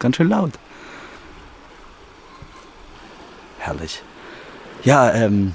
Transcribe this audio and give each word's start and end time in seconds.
ist 0.00 0.02
ganz 0.02 0.16
schön 0.16 0.30
laut. 0.30 0.52
Herrlich. 3.58 4.02
Ja, 4.82 5.12
ähm, 5.12 5.54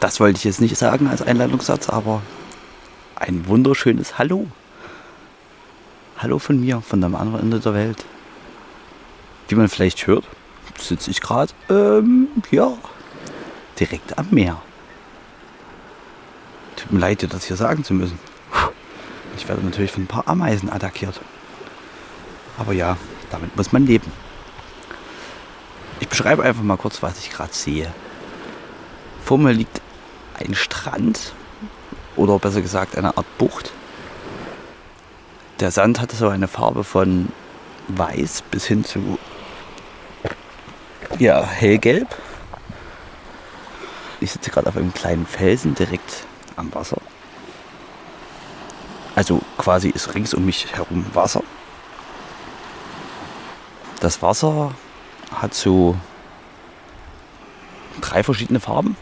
das 0.00 0.18
wollte 0.18 0.38
ich 0.38 0.44
jetzt 0.44 0.62
nicht 0.62 0.78
sagen 0.78 1.06
als 1.08 1.20
Einleitungssatz, 1.20 1.90
aber 1.90 2.22
ein 3.16 3.46
wunderschönes 3.46 4.18
Hallo. 4.18 4.46
Hallo 6.16 6.38
von 6.38 6.58
mir, 6.58 6.80
von 6.80 7.02
dem 7.02 7.14
anderen 7.14 7.42
Ende 7.42 7.60
der 7.60 7.74
Welt. 7.74 8.04
Wie 9.48 9.56
man 9.56 9.68
vielleicht 9.68 10.06
hört, 10.06 10.24
sitze 10.78 11.10
ich 11.10 11.20
gerade, 11.20 11.52
ähm, 11.68 12.28
ja, 12.50 12.72
direkt 13.78 14.18
am 14.18 14.28
Meer. 14.30 14.62
Tut 16.76 16.92
mir 16.92 17.00
leid, 17.00 17.20
dir 17.20 17.28
das 17.28 17.44
hier 17.44 17.56
sagen 17.56 17.84
zu 17.84 17.92
müssen. 17.92 18.18
Ich 19.36 19.46
werde 19.48 19.62
natürlich 19.62 19.90
von 19.90 20.04
ein 20.04 20.06
paar 20.06 20.26
Ameisen 20.26 20.70
attackiert. 20.70 21.20
Aber 22.60 22.74
ja, 22.74 22.98
damit 23.30 23.56
muss 23.56 23.72
man 23.72 23.86
leben. 23.86 24.12
Ich 25.98 26.08
beschreibe 26.08 26.42
einfach 26.42 26.62
mal 26.62 26.76
kurz, 26.76 27.02
was 27.02 27.18
ich 27.18 27.30
gerade 27.30 27.54
sehe. 27.54 27.90
Vor 29.24 29.38
mir 29.38 29.52
liegt 29.52 29.80
ein 30.38 30.54
Strand 30.54 31.32
oder 32.16 32.38
besser 32.38 32.60
gesagt 32.60 32.98
eine 32.98 33.16
Art 33.16 33.38
Bucht. 33.38 33.72
Der 35.58 35.70
Sand 35.70 36.00
hatte 36.00 36.16
so 36.16 36.28
eine 36.28 36.48
Farbe 36.48 36.84
von 36.84 37.30
weiß 37.88 38.42
bis 38.50 38.66
hin 38.66 38.84
zu 38.84 39.18
ja, 41.18 41.42
hellgelb. 41.42 42.08
Ich 44.20 44.32
sitze 44.32 44.50
gerade 44.50 44.68
auf 44.68 44.76
einem 44.76 44.92
kleinen 44.92 45.24
Felsen 45.24 45.74
direkt 45.74 46.24
am 46.56 46.74
Wasser. 46.74 46.98
Also 49.14 49.40
quasi 49.56 49.88
ist 49.88 50.14
rings 50.14 50.34
um 50.34 50.44
mich 50.44 50.66
herum 50.72 51.06
Wasser. 51.14 51.42
Das 54.00 54.22
Wasser 54.22 54.74
hat 55.30 55.54
so 55.54 55.94
drei 58.00 58.22
verschiedene 58.22 58.60
Farben. 58.60 58.96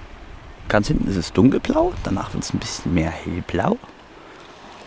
Ganz 0.69 0.89
hinten 0.89 1.09
ist 1.09 1.17
es 1.17 1.33
dunkelblau, 1.33 1.95
danach 2.03 2.35
wird 2.35 2.45
es 2.45 2.53
ein 2.53 2.59
bisschen 2.59 2.93
mehr 2.93 3.11
hellblau, 3.11 3.79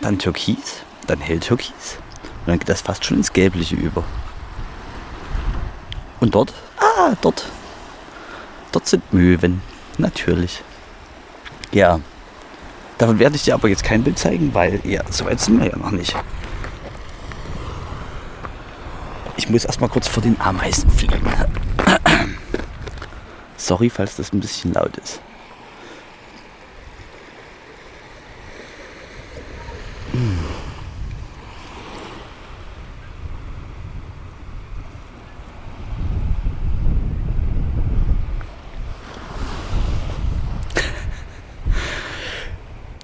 dann 0.01 0.19
türkis, 0.19 0.83
dann 1.07 1.19
helltürkis 1.19 1.97
und 2.41 2.47
dann 2.47 2.59
geht 2.59 2.69
das 2.69 2.81
fast 2.81 3.03
schon 3.03 3.17
ins 3.17 3.33
Gelbliche 3.33 3.75
über. 3.75 4.03
Und 6.19 6.35
dort, 6.35 6.53
ah, 6.77 7.15
dort, 7.21 7.45
dort 8.71 8.87
sind 8.87 9.11
Möwen, 9.11 9.63
natürlich. 9.97 10.61
Ja, 11.71 11.99
davon 12.99 13.17
werde 13.17 13.37
ich 13.37 13.43
dir 13.43 13.55
aber 13.55 13.69
jetzt 13.69 13.83
kein 13.83 14.03
Bild 14.03 14.19
zeigen, 14.19 14.53
weil 14.53 14.81
ja, 14.83 15.01
so 15.09 15.25
weit 15.25 15.39
sind 15.39 15.59
wir 15.59 15.69
ja 15.69 15.77
noch 15.77 15.91
nicht. 15.91 16.15
Ich 19.41 19.49
muss 19.49 19.65
erstmal 19.65 19.89
kurz 19.89 20.07
vor 20.07 20.21
den 20.21 20.39
Ameisen 20.39 20.87
fliegen. 20.91 21.19
Sorry, 23.57 23.89
falls 23.89 24.15
das 24.17 24.31
ein 24.33 24.39
bisschen 24.39 24.71
laut 24.73 24.95
ist. 24.97 25.19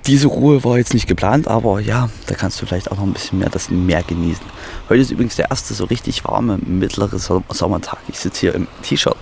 Diese 0.08 0.28
Ruhe 0.28 0.64
war 0.64 0.78
jetzt 0.78 0.94
nicht 0.94 1.06
geplant, 1.08 1.50
aber 1.50 1.82
ja, 1.82 2.10
da 2.28 2.36
kannst 2.36 2.62
du 2.62 2.66
vielleicht 2.66 2.90
auch 2.90 2.96
noch 2.96 3.04
ein 3.04 3.12
bisschen 3.12 3.40
mehr 3.40 3.50
das 3.50 3.70
Meer 3.70 4.04
genießen. 4.04 4.46
Heute 4.88 5.02
ist 5.02 5.12
übrigens 5.12 5.36
der 5.36 5.50
erste 5.50 5.74
so 5.74 5.84
richtig 5.84 6.24
warme 6.24 6.58
mittlere 6.60 7.20
Sommertag. 7.20 8.00
Ich 8.08 8.18
sitze 8.18 8.40
hier 8.40 8.56
im 8.56 8.68
T-Shirt. 8.84 9.18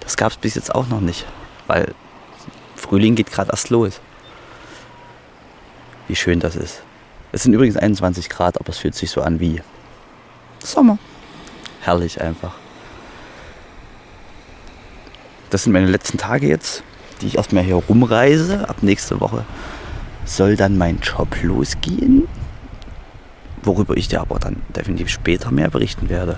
Das 0.00 0.16
gab 0.16 0.32
es 0.32 0.38
bis 0.38 0.56
jetzt 0.56 0.74
auch 0.74 0.88
noch 0.88 1.00
nicht, 1.00 1.24
weil 1.68 1.94
Frühling 2.74 3.14
geht 3.14 3.30
gerade 3.30 3.52
erst 3.52 3.70
los. 3.70 4.00
Wie 6.08 6.16
schön 6.16 6.40
das 6.40 6.56
ist. 6.56 6.82
Es 7.30 7.44
sind 7.44 7.52
übrigens 7.52 7.76
21 7.76 8.28
Grad, 8.28 8.58
aber 8.58 8.70
es 8.70 8.78
fühlt 8.78 8.96
sich 8.96 9.12
so 9.12 9.22
an 9.22 9.38
wie 9.38 9.62
Sommer. 10.58 10.98
Herrlich 11.82 12.20
einfach. 12.20 12.54
Das 15.50 15.62
sind 15.62 15.72
meine 15.72 15.86
letzten 15.86 16.18
Tage 16.18 16.48
jetzt, 16.48 16.82
die 17.20 17.28
ich 17.28 17.36
erstmal 17.36 17.62
hier 17.62 17.76
rumreise. 17.76 18.68
Ab 18.68 18.78
nächste 18.80 19.20
Woche 19.20 19.44
soll 20.28 20.56
dann 20.56 20.76
mein 20.76 20.98
Job 21.00 21.28
losgehen, 21.42 22.28
worüber 23.62 23.96
ich 23.96 24.08
dir 24.08 24.20
aber 24.20 24.38
dann 24.38 24.56
definitiv 24.76 25.08
später 25.08 25.50
mehr 25.50 25.70
berichten 25.70 26.08
werde. 26.08 26.36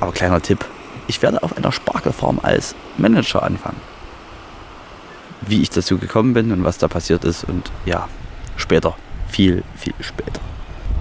Aber 0.00 0.12
kleiner 0.12 0.40
Tipp, 0.40 0.64
ich 1.06 1.20
werde 1.22 1.42
auf 1.42 1.56
einer 1.56 1.72
Spargelfarm 1.72 2.40
als 2.42 2.74
Manager 2.96 3.42
anfangen. 3.42 3.80
Wie 5.42 5.60
ich 5.60 5.70
dazu 5.70 5.98
gekommen 5.98 6.32
bin 6.32 6.52
und 6.52 6.64
was 6.64 6.78
da 6.78 6.88
passiert 6.88 7.24
ist 7.24 7.44
und 7.44 7.70
ja, 7.84 8.08
später, 8.56 8.96
viel, 9.28 9.62
viel 9.76 9.94
später. 10.00 10.40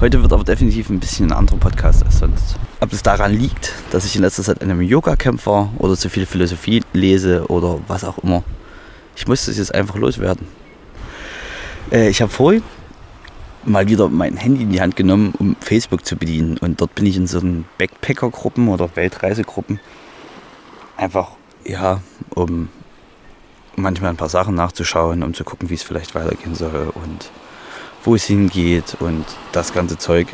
Heute 0.02 0.22
wird 0.22 0.34
aber 0.34 0.44
definitiv 0.44 0.90
ein 0.90 1.00
bisschen 1.00 1.28
ein 1.28 1.38
anderer 1.38 1.58
Podcast 1.58 2.04
als 2.04 2.20
sonst. 2.20 2.58
Ob 2.82 2.92
es 2.92 3.04
daran 3.04 3.32
liegt, 3.32 3.72
dass 3.92 4.04
ich 4.06 4.16
in 4.16 4.22
letzter 4.22 4.44
Zeit 4.44 4.62
in 4.62 4.70
einem 4.70 4.82
Yoga-Camp 4.82 5.46
war 5.46 5.72
oder 5.78 5.96
zu 5.96 6.10
viel 6.10 6.26
Philosophie 6.26 6.82
lese 6.92 7.46
oder 7.48 7.80
was 7.88 8.04
auch 8.04 8.18
immer. 8.18 8.44
Ich 9.16 9.28
musste 9.28 9.52
es 9.52 9.58
jetzt 9.58 9.74
einfach 9.74 9.96
loswerden. 9.96 10.46
Äh, 11.94 12.10
ich 12.10 12.22
habe 12.22 12.32
vorhin 12.32 12.64
mal 13.66 13.88
wieder 13.88 14.10
mein 14.10 14.36
Handy 14.36 14.64
in 14.64 14.72
die 14.72 14.82
Hand 14.82 14.96
genommen, 14.96 15.34
um 15.38 15.56
Facebook 15.62 16.06
zu 16.06 16.18
bedienen. 16.18 16.58
Und 16.58 16.82
dort 16.82 16.96
bin 16.96 17.06
ich 17.06 17.16
in 17.16 17.28
so 17.28 17.40
Backpacker-Gruppen 17.78 18.68
oder 18.68 18.94
Weltreisegruppen. 18.96 19.80
Einfach, 20.98 21.32
ja, 21.64 22.02
um 22.36 22.70
manchmal 23.76 24.10
ein 24.10 24.18
paar 24.18 24.30
Sachen 24.30 24.56
nachzuschauen, 24.56 25.24
um 25.24 25.34
zu 25.34 25.44
gucken, 25.44 25.70
wie 25.70 25.76
es 25.76 25.84
vielleicht 25.84 26.14
weitergehen 26.14 26.56
soll 26.56 26.92
und 26.94 27.32
wo 28.04 28.16
es 28.16 28.26
hingeht 28.26 28.98
und 29.00 29.26
das 29.54 29.74
ganze 29.74 29.98
Zeug. 29.98 30.28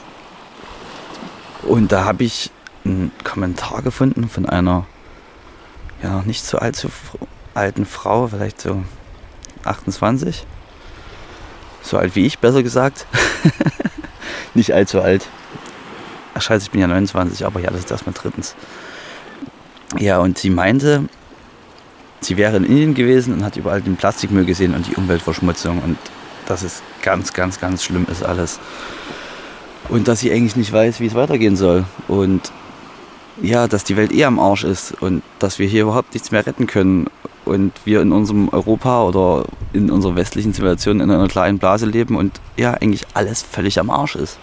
Und 1.64 1.92
da 1.92 2.06
habe 2.06 2.24
ich 2.24 2.50
einen 2.84 3.12
Kommentar 3.24 3.82
gefunden 3.82 4.28
von 4.28 4.48
einer 4.48 4.88
ja 6.02 6.24
nicht 6.24 6.44
so 6.44 6.58
allzu 6.58 6.90
alten 7.54 7.86
Frau, 7.86 8.28
vielleicht 8.28 8.62
so 8.62 8.84
28 9.66 10.46
so 11.82 11.98
alt 11.98 12.16
wie 12.16 12.26
ich, 12.26 12.40
besser 12.40 12.64
gesagt. 12.64 13.06
Nicht 14.54 14.74
allzu 14.74 15.02
alt. 15.02 15.28
Ach 16.34 16.42
scheiße, 16.42 16.66
ich 16.66 16.72
bin 16.72 16.82
ja 16.82 16.88
29, 16.88 17.46
aber 17.46 17.60
ja, 17.60 17.70
das 17.70 17.82
ist 17.82 17.92
erstmal 17.92 18.14
drittens. 18.14 18.56
Ja, 19.98 20.20
und 20.20 20.38
sie 20.38 20.50
meinte, 20.50 21.06
sie 22.22 22.38
wäre 22.38 22.58
in 22.58 22.66
Indien 22.66 22.94
gewesen 22.94 23.34
und 23.34 23.44
hat 23.44 23.58
überall 23.58 23.82
den 23.82 23.96
Plastikmüll 23.96 24.46
gesehen 24.46 24.76
und 24.76 24.88
die 24.88 24.96
Umweltverschmutzung 24.96 25.82
und 25.82 25.98
dass 26.48 26.64
es 26.64 26.82
ganz, 27.02 27.34
ganz, 27.34 27.60
ganz 27.60 27.84
schlimm 27.84 28.08
ist 28.12 28.24
alles. 28.24 28.60
Und 29.88 30.08
dass 30.08 30.20
sie 30.20 30.32
eigentlich 30.32 30.56
nicht 30.56 30.72
weiß, 30.72 31.00
wie 31.00 31.08
es 31.08 31.16
weitergehen 31.16 31.56
soll. 31.56 31.86
Und 32.08 32.52
ja, 33.42 33.68
dass 33.68 33.84
die 33.84 33.98
Welt 33.98 34.12
eh 34.12 34.26
am 34.26 34.40
Arsch 34.40 34.64
ist 34.64 35.02
und 35.02 35.22
dass 35.40 35.60
wir 35.60 35.68
hier 35.68 35.84
überhaupt 35.84 36.14
nichts 36.14 36.32
mehr 36.32 36.46
retten 36.46 36.68
können 36.68 37.08
und 37.46 37.74
wir 37.86 38.02
in 38.02 38.12
unserem 38.12 38.50
Europa 38.50 39.04
oder 39.04 39.46
in 39.74 39.90
unserer 39.90 40.16
westlichen 40.16 40.54
Zivilisation 40.54 41.00
in 41.00 41.10
einer 41.10 41.28
kleinen 41.28 41.58
Blase 41.58 41.86
leben 41.86 42.16
und 42.16 42.40
ja, 42.58 42.74
eigentlich 42.74 43.06
alles 43.14 43.42
völlig 43.42 43.80
am 43.80 43.90
Arsch 43.90 44.16
ist. 44.16 44.38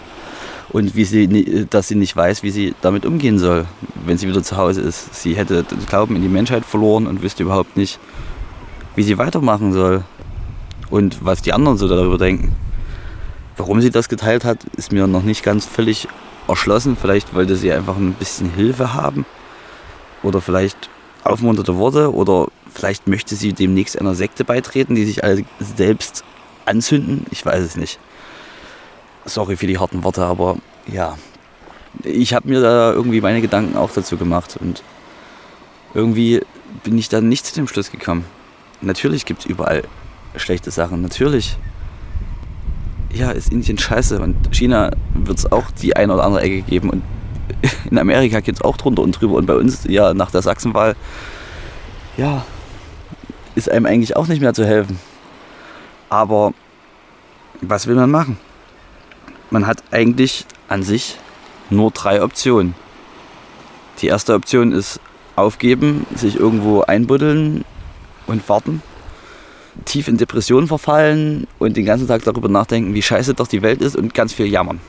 Und 0.69 0.95
wie 0.95 1.05
sie, 1.05 1.65
dass 1.69 1.87
sie 1.87 1.95
nicht 1.95 2.15
weiß, 2.15 2.43
wie 2.43 2.51
sie 2.51 2.75
damit 2.81 3.05
umgehen 3.05 3.39
soll, 3.39 3.65
wenn 4.05 4.17
sie 4.17 4.27
wieder 4.27 4.43
zu 4.43 4.57
Hause 4.57 4.81
ist. 4.81 5.15
Sie 5.15 5.35
hätte 5.35 5.63
den 5.63 5.85
Glauben 5.85 6.17
in 6.17 6.21
die 6.21 6.27
Menschheit 6.27 6.65
verloren 6.65 7.07
und 7.07 7.21
wüsste 7.21 7.43
überhaupt 7.43 7.77
nicht, 7.77 7.99
wie 8.95 9.03
sie 9.03 9.17
weitermachen 9.17 9.71
soll. 9.71 10.03
Und 10.89 11.23
was 11.23 11.41
die 11.41 11.53
anderen 11.53 11.77
so 11.77 11.87
darüber 11.87 12.17
denken. 12.17 12.53
Warum 13.55 13.79
sie 13.79 13.91
das 13.91 14.09
geteilt 14.09 14.43
hat, 14.43 14.65
ist 14.75 14.91
mir 14.91 15.07
noch 15.07 15.23
nicht 15.23 15.43
ganz 15.43 15.65
völlig 15.65 16.09
erschlossen. 16.47 16.97
Vielleicht 16.99 17.33
wollte 17.33 17.55
sie 17.55 17.71
einfach 17.71 17.97
ein 17.97 18.13
bisschen 18.13 18.49
Hilfe 18.51 18.93
haben. 18.93 19.25
Oder 20.23 20.41
vielleicht 20.41 20.89
aufmunterte 21.23 21.77
Worte. 21.77 22.13
Oder 22.13 22.47
Vielleicht 22.77 23.07
möchte 23.07 23.35
sie 23.35 23.53
demnächst 23.53 23.99
einer 23.99 24.13
Sekte 24.13 24.43
beitreten, 24.43 24.93
die 24.93 25.03
sich 25.03 25.23
alle 25.23 25.43
selbst 25.59 26.23
anzünden. 26.65 27.25
Ich 27.31 27.43
weiß 27.43 27.63
es 27.63 27.75
nicht. 27.75 27.97
Sorry 29.25 29.57
für 29.57 29.65
die 29.65 29.79
harten 29.79 30.03
Worte, 30.03 30.23
aber 30.23 30.57
ja. 30.85 31.17
Ich 32.03 32.35
habe 32.35 32.47
mir 32.47 32.61
da 32.61 32.93
irgendwie 32.93 33.19
meine 33.19 33.41
Gedanken 33.41 33.77
auch 33.77 33.89
dazu 33.89 34.15
gemacht 34.15 34.57
und 34.61 34.83
irgendwie 35.95 36.43
bin 36.83 36.99
ich 36.99 37.09
dann 37.09 37.27
nicht 37.27 37.47
zu 37.47 37.55
dem 37.55 37.67
Schluss 37.67 37.89
gekommen. 37.89 38.25
Natürlich 38.81 39.25
gibt 39.25 39.39
es 39.39 39.45
überall 39.47 39.81
schlechte 40.35 40.69
Sachen. 40.69 41.01
Natürlich 41.01 41.57
ja, 43.13 43.31
ist 43.31 43.51
Indien 43.51 43.77
scheiße 43.77 44.19
und 44.19 44.35
China 44.51 44.91
wird 45.13 45.37
es 45.37 45.51
auch 45.51 45.71
die 45.71 45.95
eine 45.95 46.13
oder 46.13 46.23
andere 46.23 46.41
Ecke 46.41 46.61
geben 46.61 46.89
und 46.89 47.03
in 47.89 47.97
Amerika 47.97 48.39
geht 48.39 48.55
es 48.55 48.61
auch 48.61 48.77
drunter 48.77 49.01
und 49.01 49.13
drüber 49.13 49.35
und 49.35 49.45
bei 49.45 49.55
uns, 49.55 49.83
ja, 49.85 50.13
nach 50.13 50.31
der 50.31 50.41
Sachsenwahl, 50.41 50.95
ja, 52.17 52.45
ist 53.55 53.69
einem 53.69 53.85
eigentlich 53.85 54.15
auch 54.15 54.27
nicht 54.27 54.41
mehr 54.41 54.53
zu 54.53 54.65
helfen. 54.65 54.99
Aber 56.09 56.53
was 57.61 57.87
will 57.87 57.95
man 57.95 58.11
machen? 58.11 58.37
Man 59.49 59.65
hat 59.65 59.83
eigentlich 59.91 60.45
an 60.67 60.83
sich 60.83 61.17
nur 61.69 61.91
drei 61.91 62.21
Optionen. 62.21 62.75
Die 64.01 64.07
erste 64.07 64.33
Option 64.33 64.71
ist 64.71 64.99
aufgeben, 65.35 66.05
sich 66.15 66.35
irgendwo 66.39 66.81
einbuddeln 66.81 67.65
und 68.27 68.47
warten, 68.49 68.81
tief 69.85 70.07
in 70.07 70.17
Depressionen 70.17 70.67
verfallen 70.67 71.47
und 71.59 71.77
den 71.77 71.85
ganzen 71.85 72.07
Tag 72.07 72.23
darüber 72.23 72.49
nachdenken, 72.49 72.93
wie 72.93 73.01
scheiße 73.01 73.33
doch 73.33 73.47
die 73.47 73.61
Welt 73.61 73.81
ist 73.81 73.95
und 73.95 74.13
ganz 74.13 74.33
viel 74.33 74.47
jammern. 74.47 74.79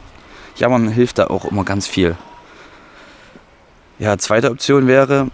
Jammern 0.57 0.89
hilft 0.89 1.19
da 1.19 1.29
auch 1.29 1.45
immer 1.45 1.65
ganz 1.65 1.87
viel. 1.87 2.17
Ja, 3.99 4.17
zweite 4.19 4.51
Option 4.51 4.87
wäre, 4.87 5.29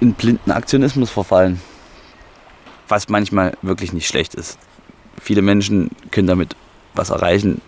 in 0.00 0.14
blinden 0.14 0.50
Aktionismus 0.50 1.10
verfallen. 1.10 1.60
Was 2.88 3.08
manchmal 3.08 3.56
wirklich 3.62 3.92
nicht 3.92 4.08
schlecht 4.08 4.34
ist. 4.34 4.58
Viele 5.20 5.42
Menschen 5.42 5.90
können 6.10 6.26
damit 6.26 6.56
was 6.94 7.10
erreichen, 7.10 7.60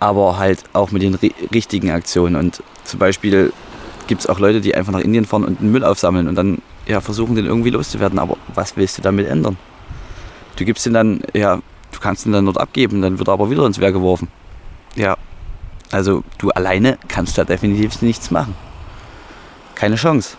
aber 0.00 0.38
halt 0.38 0.64
auch 0.72 0.90
mit 0.90 1.02
den 1.02 1.14
richtigen 1.14 1.90
Aktionen. 1.90 2.36
Und 2.36 2.62
zum 2.84 2.98
Beispiel 2.98 3.52
gibt 4.06 4.22
es 4.22 4.28
auch 4.28 4.38
Leute, 4.38 4.60
die 4.60 4.74
einfach 4.74 4.92
nach 4.92 5.00
Indien 5.00 5.24
fahren 5.24 5.44
und 5.44 5.62
Müll 5.62 5.84
aufsammeln 5.84 6.28
und 6.28 6.34
dann 6.34 6.60
ja, 6.86 7.00
versuchen, 7.00 7.34
den 7.34 7.46
irgendwie 7.46 7.70
loszuwerden. 7.70 8.18
Aber 8.18 8.36
was 8.54 8.76
willst 8.76 8.98
du 8.98 9.02
damit 9.02 9.26
ändern? 9.26 9.56
Du 10.56 10.64
gibst 10.64 10.86
ihn 10.86 10.94
dann, 10.94 11.20
ja, 11.34 11.56
du 11.92 12.00
kannst 12.00 12.26
ihn 12.26 12.32
dann 12.32 12.46
dort 12.46 12.58
abgeben, 12.58 13.02
dann 13.02 13.18
wird 13.18 13.28
er 13.28 13.34
aber 13.34 13.50
wieder 13.50 13.66
ins 13.66 13.78
Wehr 13.78 13.92
geworfen. 13.92 14.28
Ja, 14.94 15.16
also 15.90 16.24
du 16.38 16.50
alleine 16.50 16.98
kannst 17.08 17.36
da 17.38 17.44
definitiv 17.44 18.02
nichts 18.02 18.30
machen. 18.30 18.54
Keine 19.74 19.96
Chance. 19.96 20.36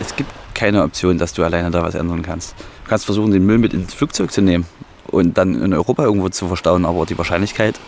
Es 0.00 0.14
gibt 0.14 0.30
keine 0.54 0.82
Option, 0.82 1.18
dass 1.18 1.32
du 1.32 1.42
alleine 1.42 1.70
da 1.70 1.82
was 1.82 1.94
ändern 1.94 2.22
kannst. 2.22 2.54
Du 2.84 2.90
kannst 2.90 3.04
versuchen, 3.04 3.32
den 3.32 3.44
Müll 3.44 3.58
mit 3.58 3.74
ins 3.74 3.94
Flugzeug 3.94 4.30
zu 4.30 4.40
nehmen 4.40 4.66
und 5.08 5.36
dann 5.36 5.60
in 5.60 5.74
Europa 5.74 6.04
irgendwo 6.04 6.28
zu 6.28 6.46
verstauen, 6.46 6.84
aber 6.84 7.06
die 7.06 7.18
Wahrscheinlichkeit, 7.18 7.78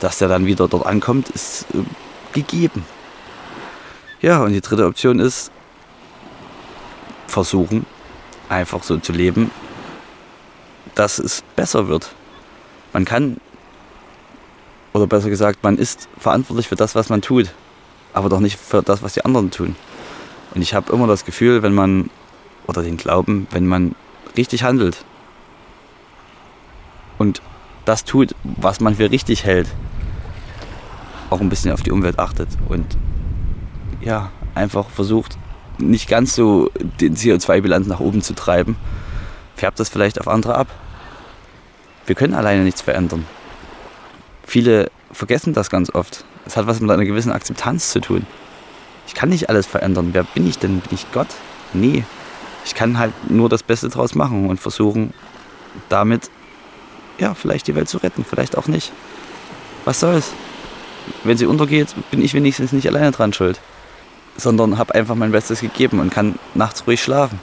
dass 0.00 0.18
der 0.18 0.28
dann 0.28 0.46
wieder 0.46 0.68
dort 0.68 0.86
ankommt, 0.86 1.30
ist 1.30 1.66
äh, 1.74 1.78
gegeben. 2.32 2.84
Ja, 4.20 4.42
und 4.42 4.52
die 4.52 4.60
dritte 4.60 4.86
Option 4.86 5.18
ist, 5.20 5.50
versuchen, 7.26 7.86
einfach 8.48 8.82
so 8.82 8.96
zu 8.98 9.12
leben, 9.12 9.50
dass 10.94 11.18
es 11.18 11.42
besser 11.56 11.88
wird. 11.88 12.14
Man 12.92 13.04
kann, 13.04 13.38
oder 14.92 15.06
besser 15.06 15.30
gesagt, 15.30 15.62
man 15.62 15.78
ist 15.78 16.08
verantwortlich 16.18 16.68
für 16.68 16.76
das, 16.76 16.94
was 16.94 17.08
man 17.08 17.22
tut, 17.22 17.52
aber 18.12 18.28
doch 18.28 18.40
nicht 18.40 18.58
für 18.58 18.82
das, 18.82 19.02
was 19.02 19.14
die 19.14 19.24
anderen 19.24 19.50
tun. 19.50 19.74
Und 20.54 20.62
ich 20.62 20.74
habe 20.74 20.92
immer 20.92 21.06
das 21.06 21.24
Gefühl, 21.24 21.62
wenn 21.62 21.74
man, 21.74 22.10
oder 22.66 22.82
den 22.82 22.96
Glauben, 22.96 23.46
wenn 23.50 23.66
man 23.66 23.94
richtig 24.36 24.62
handelt 24.62 25.04
und 27.18 27.42
das 27.84 28.04
tut, 28.04 28.34
was 28.44 28.80
man 28.80 28.96
für 28.96 29.10
richtig 29.10 29.44
hält, 29.44 29.68
auch 31.30 31.40
ein 31.40 31.48
bisschen 31.48 31.72
auf 31.72 31.82
die 31.82 31.90
Umwelt 31.90 32.18
achtet 32.18 32.48
und 32.68 32.96
ja, 34.00 34.30
einfach 34.54 34.88
versucht, 34.88 35.36
nicht 35.78 36.08
ganz 36.08 36.34
so 36.34 36.70
den 37.00 37.16
CO2-Bilanz 37.16 37.86
nach 37.86 38.00
oben 38.00 38.22
zu 38.22 38.34
treiben, 38.34 38.76
färbt 39.56 39.80
das 39.80 39.88
vielleicht 39.88 40.20
auf 40.20 40.28
andere 40.28 40.56
ab. 40.56 40.68
Wir 42.06 42.14
können 42.14 42.34
alleine 42.34 42.64
nichts 42.64 42.82
verändern. 42.82 43.26
Viele 44.46 44.90
vergessen 45.12 45.54
das 45.54 45.70
ganz 45.70 45.94
oft. 45.94 46.24
Es 46.46 46.56
hat 46.56 46.66
was 46.66 46.80
mit 46.80 46.90
einer 46.90 47.04
gewissen 47.04 47.32
Akzeptanz 47.32 47.90
zu 47.90 48.00
tun. 48.00 48.26
Ich 49.06 49.14
kann 49.14 49.28
nicht 49.28 49.48
alles 49.48 49.66
verändern. 49.66 50.10
Wer 50.12 50.24
bin 50.24 50.46
ich 50.46 50.58
denn? 50.58 50.80
Bin 50.80 50.94
ich 50.94 51.06
Gott? 51.12 51.28
Nee. 51.72 52.04
Ich 52.64 52.74
kann 52.74 52.98
halt 52.98 53.12
nur 53.30 53.48
das 53.48 53.62
Beste 53.62 53.88
draus 53.88 54.14
machen 54.14 54.48
und 54.48 54.60
versuchen, 54.60 55.12
damit 55.88 56.30
ja, 57.18 57.34
vielleicht 57.34 57.66
die 57.68 57.74
Welt 57.74 57.88
zu 57.88 57.98
retten, 57.98 58.24
vielleicht 58.24 58.56
auch 58.56 58.66
nicht. 58.66 58.92
Was 59.84 60.00
soll's? 60.00 60.32
Wenn 61.22 61.36
sie 61.36 61.46
untergeht, 61.46 61.94
bin 62.10 62.22
ich 62.22 62.34
wenigstens 62.34 62.72
nicht 62.72 62.88
alleine 62.88 63.12
dran 63.12 63.32
schuld 63.32 63.60
sondern 64.36 64.78
habe 64.78 64.94
einfach 64.94 65.14
mein 65.14 65.32
Bestes 65.32 65.60
gegeben 65.60 66.00
und 66.00 66.10
kann 66.10 66.38
nachts 66.54 66.86
ruhig 66.86 67.02
schlafen. 67.02 67.38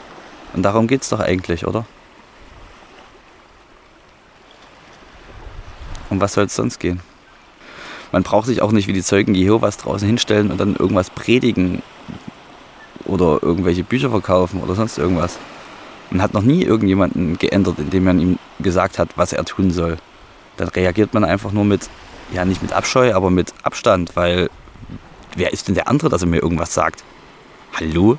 Und 0.54 0.64
darum 0.64 0.88
geht 0.88 1.02
es 1.04 1.10
doch 1.10 1.20
eigentlich, 1.20 1.66
oder? 1.66 1.86
Um 6.10 6.20
was 6.20 6.34
soll 6.34 6.46
es 6.46 6.56
sonst 6.56 6.80
gehen? 6.80 7.00
Man 8.12 8.24
braucht 8.24 8.48
sich 8.48 8.62
auch 8.62 8.74
nicht 8.74 8.88
wie 8.88 8.94
die 8.94 9.04
Zeugen 9.04 9.34
Jehovas 9.34 9.78
draußen 9.78 10.06
hinstellen 10.06 10.52
und 10.52 10.60
dann 10.60 10.76
irgendwas 10.76 11.10
predigen 11.10 11.82
oder 13.06 13.40
irgendwelche 13.42 13.84
Bücher 13.84 14.10
verkaufen 14.10 14.62
oder 14.62 14.76
sonst 14.76 14.98
irgendwas. 14.98 15.40
Man 16.10 16.22
hat 16.22 16.34
noch 16.34 16.42
nie 16.42 16.64
irgendjemanden 16.64 17.38
geändert, 17.38 17.80
indem 17.80 18.04
man 18.04 18.20
ihm 18.20 18.40
gesagt 18.60 19.00
hat, 19.00 19.10
was 19.16 19.32
er 19.32 19.46
tun 19.46 19.72
soll. 19.72 19.98
Dann 20.58 20.68
reagiert 20.68 21.14
man 21.14 21.24
einfach 21.24 21.54
nur 21.54 21.64
mit, 21.64 21.90
ja 22.34 22.44
nicht 22.44 22.62
mit 22.62 22.74
Abscheu, 22.74 23.14
aber 23.14 23.30
mit 23.30 23.54
Abstand, 23.64 24.18
weil 24.18 24.50
wer 25.36 25.54
ist 25.54 25.68
denn 25.68 25.76
der 25.76 25.88
andere, 25.88 26.10
dass 26.10 26.22
er 26.22 26.28
mir 26.28 26.42
irgendwas 26.42 26.74
sagt? 26.74 27.04
Hallo? 27.74 28.18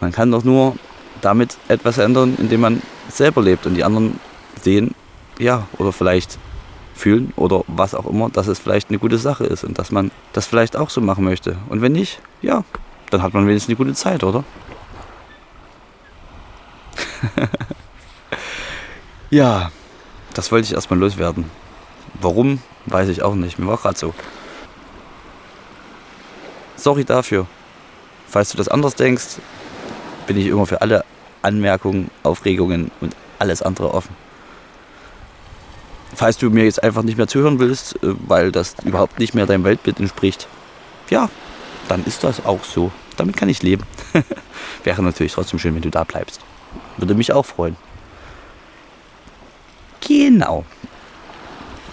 Man 0.00 0.12
kann 0.12 0.30
doch 0.30 0.44
nur 0.44 0.76
damit 1.20 1.56
etwas 1.68 1.98
ändern, 1.98 2.36
indem 2.38 2.60
man 2.60 2.82
selber 3.08 3.42
lebt 3.42 3.66
und 3.66 3.74
die 3.74 3.84
anderen 3.84 4.20
sehen, 4.62 4.94
ja, 5.38 5.66
oder 5.78 5.92
vielleicht 5.92 6.38
fühlen 6.94 7.32
oder 7.36 7.64
was 7.66 7.94
auch 7.94 8.06
immer, 8.06 8.28
dass 8.28 8.48
es 8.48 8.58
vielleicht 8.58 8.90
eine 8.90 8.98
gute 8.98 9.18
Sache 9.18 9.44
ist 9.44 9.64
und 9.64 9.78
dass 9.78 9.90
man 9.90 10.10
das 10.32 10.46
vielleicht 10.46 10.76
auch 10.76 10.90
so 10.90 11.00
machen 11.00 11.24
möchte. 11.24 11.56
Und 11.68 11.80
wenn 11.80 11.92
nicht, 11.92 12.20
ja, 12.42 12.64
dann 13.10 13.22
hat 13.22 13.34
man 13.34 13.46
wenigstens 13.46 13.70
eine 13.70 13.76
gute 13.76 13.94
Zeit, 13.94 14.24
oder? 14.24 14.44
ja, 19.30 19.70
das 20.34 20.52
wollte 20.52 20.66
ich 20.66 20.74
erstmal 20.74 20.98
loswerden. 20.98 21.44
Warum, 22.20 22.60
weiß 22.86 23.08
ich 23.08 23.22
auch 23.22 23.34
nicht. 23.34 23.58
Mir 23.58 23.66
war 23.66 23.76
gerade 23.76 23.98
so. 23.98 24.14
Sorry 26.78 27.04
dafür. 27.04 27.46
Falls 28.28 28.50
du 28.50 28.56
das 28.56 28.68
anders 28.68 28.94
denkst, 28.94 29.38
bin 30.26 30.36
ich 30.36 30.46
immer 30.46 30.64
für 30.64 30.80
alle 30.80 31.04
Anmerkungen, 31.42 32.10
Aufregungen 32.22 32.90
und 33.00 33.16
alles 33.38 33.62
andere 33.62 33.92
offen. 33.92 34.14
Falls 36.14 36.38
du 36.38 36.50
mir 36.50 36.64
jetzt 36.64 36.82
einfach 36.82 37.02
nicht 37.02 37.18
mehr 37.18 37.26
zuhören 37.26 37.58
willst, 37.58 37.96
äh, 37.96 38.14
weil 38.26 38.52
das 38.52 38.76
überhaupt 38.84 39.18
nicht 39.18 39.34
mehr 39.34 39.46
deinem 39.46 39.64
Weltbild 39.64 39.98
entspricht, 39.98 40.46
ja, 41.10 41.28
dann 41.88 42.04
ist 42.04 42.24
das 42.24 42.44
auch 42.46 42.64
so. 42.64 42.92
Damit 43.16 43.36
kann 43.36 43.48
ich 43.48 43.62
leben. 43.62 43.84
Wäre 44.84 45.02
natürlich 45.02 45.32
trotzdem 45.32 45.58
schön, 45.58 45.74
wenn 45.74 45.82
du 45.82 45.90
da 45.90 46.04
bleibst. 46.04 46.40
Würde 46.96 47.14
mich 47.14 47.32
auch 47.32 47.44
freuen. 47.44 47.76
Genau. 50.06 50.64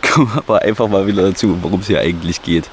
Wir 0.16 0.38
aber 0.38 0.62
einfach 0.62 0.88
mal 0.88 1.08
wieder 1.08 1.24
dazu, 1.24 1.58
worum 1.62 1.80
es 1.80 1.88
hier 1.88 2.00
eigentlich 2.00 2.42
geht. 2.42 2.70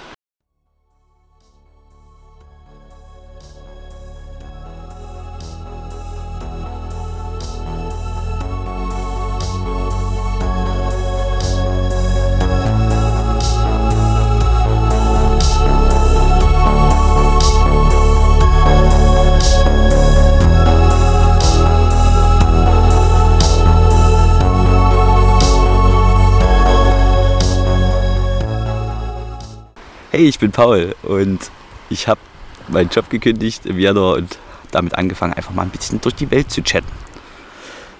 Hey, 30.12 30.28
ich 30.28 30.38
bin 30.38 30.52
Paul 30.52 30.95
und 31.04 31.50
ich 31.88 32.07
habe 32.07 32.21
meinen 32.69 32.90
Job 32.90 33.09
gekündigt 33.09 33.64
im 33.64 33.78
Januar 33.78 34.16
und 34.16 34.38
damit 34.71 34.95
angefangen, 34.95 35.33
einfach 35.33 35.54
mal 35.54 35.62
ein 35.62 35.71
bisschen 35.71 36.02
durch 36.02 36.14
die 36.14 36.31
Welt 36.31 36.50
zu 36.50 36.62
chatten. 36.62 36.92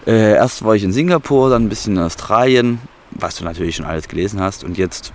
Äh, 0.07 0.35
erst 0.35 0.63
war 0.63 0.75
ich 0.75 0.85
in 0.85 0.93
Singapur, 0.93 1.49
dann 1.49 1.65
ein 1.65 1.69
bisschen 1.71 1.97
in 1.97 2.03
Australien, 2.03 2.83
was 3.13 3.37
du 3.37 3.45
natürlich 3.45 3.77
schon 3.77 3.87
alles 3.87 4.09
gelesen 4.09 4.41
hast. 4.41 4.63
Und 4.63 4.77
jetzt 4.77 5.15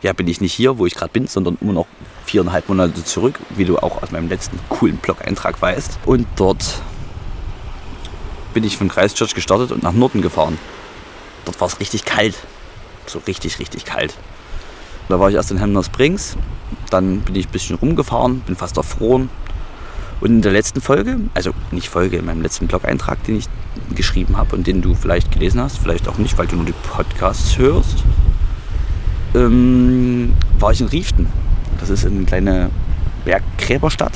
ja, 0.00 0.14
bin 0.14 0.28
ich 0.28 0.40
nicht 0.40 0.54
hier, 0.54 0.78
wo 0.78 0.86
ich 0.86 0.94
gerade 0.94 1.12
bin, 1.12 1.26
sondern 1.26 1.58
immer 1.60 1.74
noch 1.74 1.86
viereinhalb 2.24 2.66
Monate 2.70 3.04
zurück, 3.04 3.38
wie 3.50 3.66
du 3.66 3.76
auch 3.76 4.02
aus 4.02 4.12
meinem 4.12 4.30
letzten 4.30 4.58
coolen 4.70 4.96
Blog-Eintrag 4.96 5.60
weißt. 5.60 5.98
Und 6.06 6.26
dort 6.36 6.80
bin 8.54 8.64
ich 8.64 8.78
von 8.78 8.88
Christchurch 8.88 9.34
gestartet 9.34 9.72
und 9.72 9.82
nach 9.82 9.92
Norden 9.92 10.22
gefahren. 10.22 10.56
Dort 11.44 11.60
war 11.60 11.68
es 11.68 11.80
richtig 11.80 12.06
kalt. 12.06 12.38
So 13.04 13.20
richtig, 13.26 13.58
richtig 13.58 13.84
kalt. 13.84 14.14
Da 15.10 15.18
war 15.18 15.28
ich 15.28 15.34
erst 15.34 15.50
in 15.50 15.58
Hemner 15.58 15.82
Springs, 15.82 16.36
dann 16.88 17.20
bin 17.22 17.34
ich 17.34 17.48
ein 17.48 17.50
bisschen 17.50 17.74
rumgefahren, 17.74 18.40
bin 18.40 18.54
fast 18.54 18.76
erfroren. 18.76 19.28
Und 20.20 20.30
in 20.30 20.40
der 20.40 20.52
letzten 20.52 20.80
Folge, 20.80 21.18
also 21.34 21.50
nicht 21.72 21.88
Folge, 21.88 22.18
in 22.18 22.26
meinem 22.26 22.42
letzten 22.42 22.68
Blog-Eintrag, 22.68 23.24
den 23.24 23.38
ich 23.38 23.46
geschrieben 23.96 24.36
habe 24.36 24.54
und 24.54 24.68
den 24.68 24.82
du 24.82 24.94
vielleicht 24.94 25.32
gelesen 25.32 25.60
hast, 25.60 25.78
vielleicht 25.78 26.06
auch 26.06 26.18
nicht, 26.18 26.38
weil 26.38 26.46
du 26.46 26.54
nur 26.54 26.64
die 26.64 26.74
Podcasts 26.88 27.58
hörst, 27.58 28.04
ähm, 29.34 30.32
war 30.60 30.70
ich 30.70 30.80
in 30.80 30.86
Rieften. 30.86 31.26
Das 31.80 31.90
ist 31.90 32.06
eine 32.06 32.24
kleine 32.24 32.70
Berggräberstadt. 33.24 34.12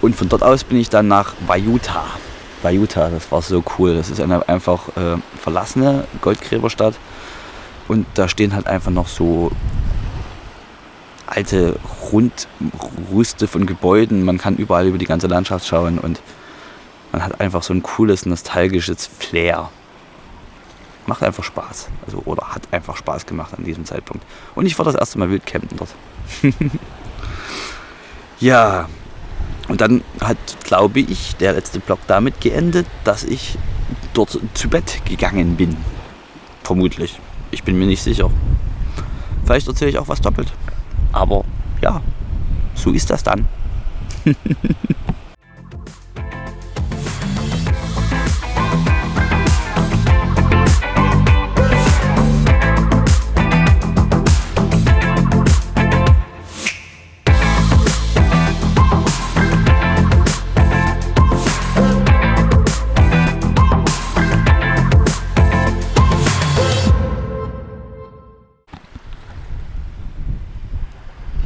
Und 0.00 0.16
von 0.16 0.30
dort 0.30 0.42
aus 0.42 0.64
bin 0.64 0.78
ich 0.78 0.88
dann 0.88 1.06
nach 1.06 1.34
Vayuta. 1.46 2.04
Vayuta, 2.62 3.10
das 3.10 3.30
war 3.30 3.42
so 3.42 3.62
cool. 3.78 3.94
Das 3.94 4.08
ist 4.08 4.20
eine 4.20 4.48
einfach 4.48 4.88
äh, 4.96 5.18
verlassene 5.38 6.04
Goldgräberstadt 6.22 6.94
Und 7.88 8.06
da 8.14 8.28
stehen 8.28 8.54
halt 8.54 8.66
einfach 8.66 8.90
noch 8.90 9.08
so 9.08 9.52
alte 11.26 11.78
Rundrüste 12.12 13.46
von 13.46 13.66
Gebäuden. 13.66 14.24
Man 14.24 14.38
kann 14.38 14.56
überall 14.56 14.86
über 14.86 14.98
die 14.98 15.06
ganze 15.06 15.26
Landschaft 15.26 15.66
schauen 15.66 15.98
und 15.98 16.20
man 17.12 17.24
hat 17.24 17.40
einfach 17.40 17.62
so 17.62 17.72
ein 17.72 17.82
cooles, 17.82 18.26
nostalgisches 18.26 19.06
Flair. 19.06 19.70
Macht 21.06 21.22
einfach 21.22 21.44
Spaß. 21.44 21.88
Also, 22.04 22.22
oder 22.24 22.54
hat 22.54 22.62
einfach 22.72 22.96
Spaß 22.96 23.26
gemacht 23.26 23.54
an 23.56 23.64
diesem 23.64 23.84
Zeitpunkt. 23.84 24.24
Und 24.54 24.66
ich 24.66 24.76
war 24.78 24.84
das 24.84 24.94
erste 24.96 25.18
Mal 25.18 25.30
wildcampen 25.30 25.76
dort. 25.76 25.94
ja, 28.40 28.88
und 29.68 29.80
dann 29.80 30.02
hat, 30.20 30.36
glaube 30.64 31.00
ich, 31.00 31.36
der 31.36 31.52
letzte 31.52 31.80
Block 31.80 32.00
damit 32.06 32.40
geendet, 32.40 32.86
dass 33.04 33.24
ich 33.24 33.56
dort 34.14 34.38
zu 34.54 34.68
Bett 34.68 35.02
gegangen 35.04 35.56
bin. 35.56 35.76
Vermutlich. 36.62 37.20
Ich 37.56 37.62
bin 37.62 37.78
mir 37.78 37.86
nicht 37.86 38.02
sicher. 38.02 38.30
Vielleicht 39.46 39.66
erzähle 39.66 39.90
ich 39.90 39.98
auch 39.98 40.08
was 40.08 40.20
doppelt. 40.20 40.52
Aber 41.10 41.42
ja, 41.80 42.02
so 42.74 42.90
ist 42.90 43.08
das 43.08 43.22
dann. 43.22 43.48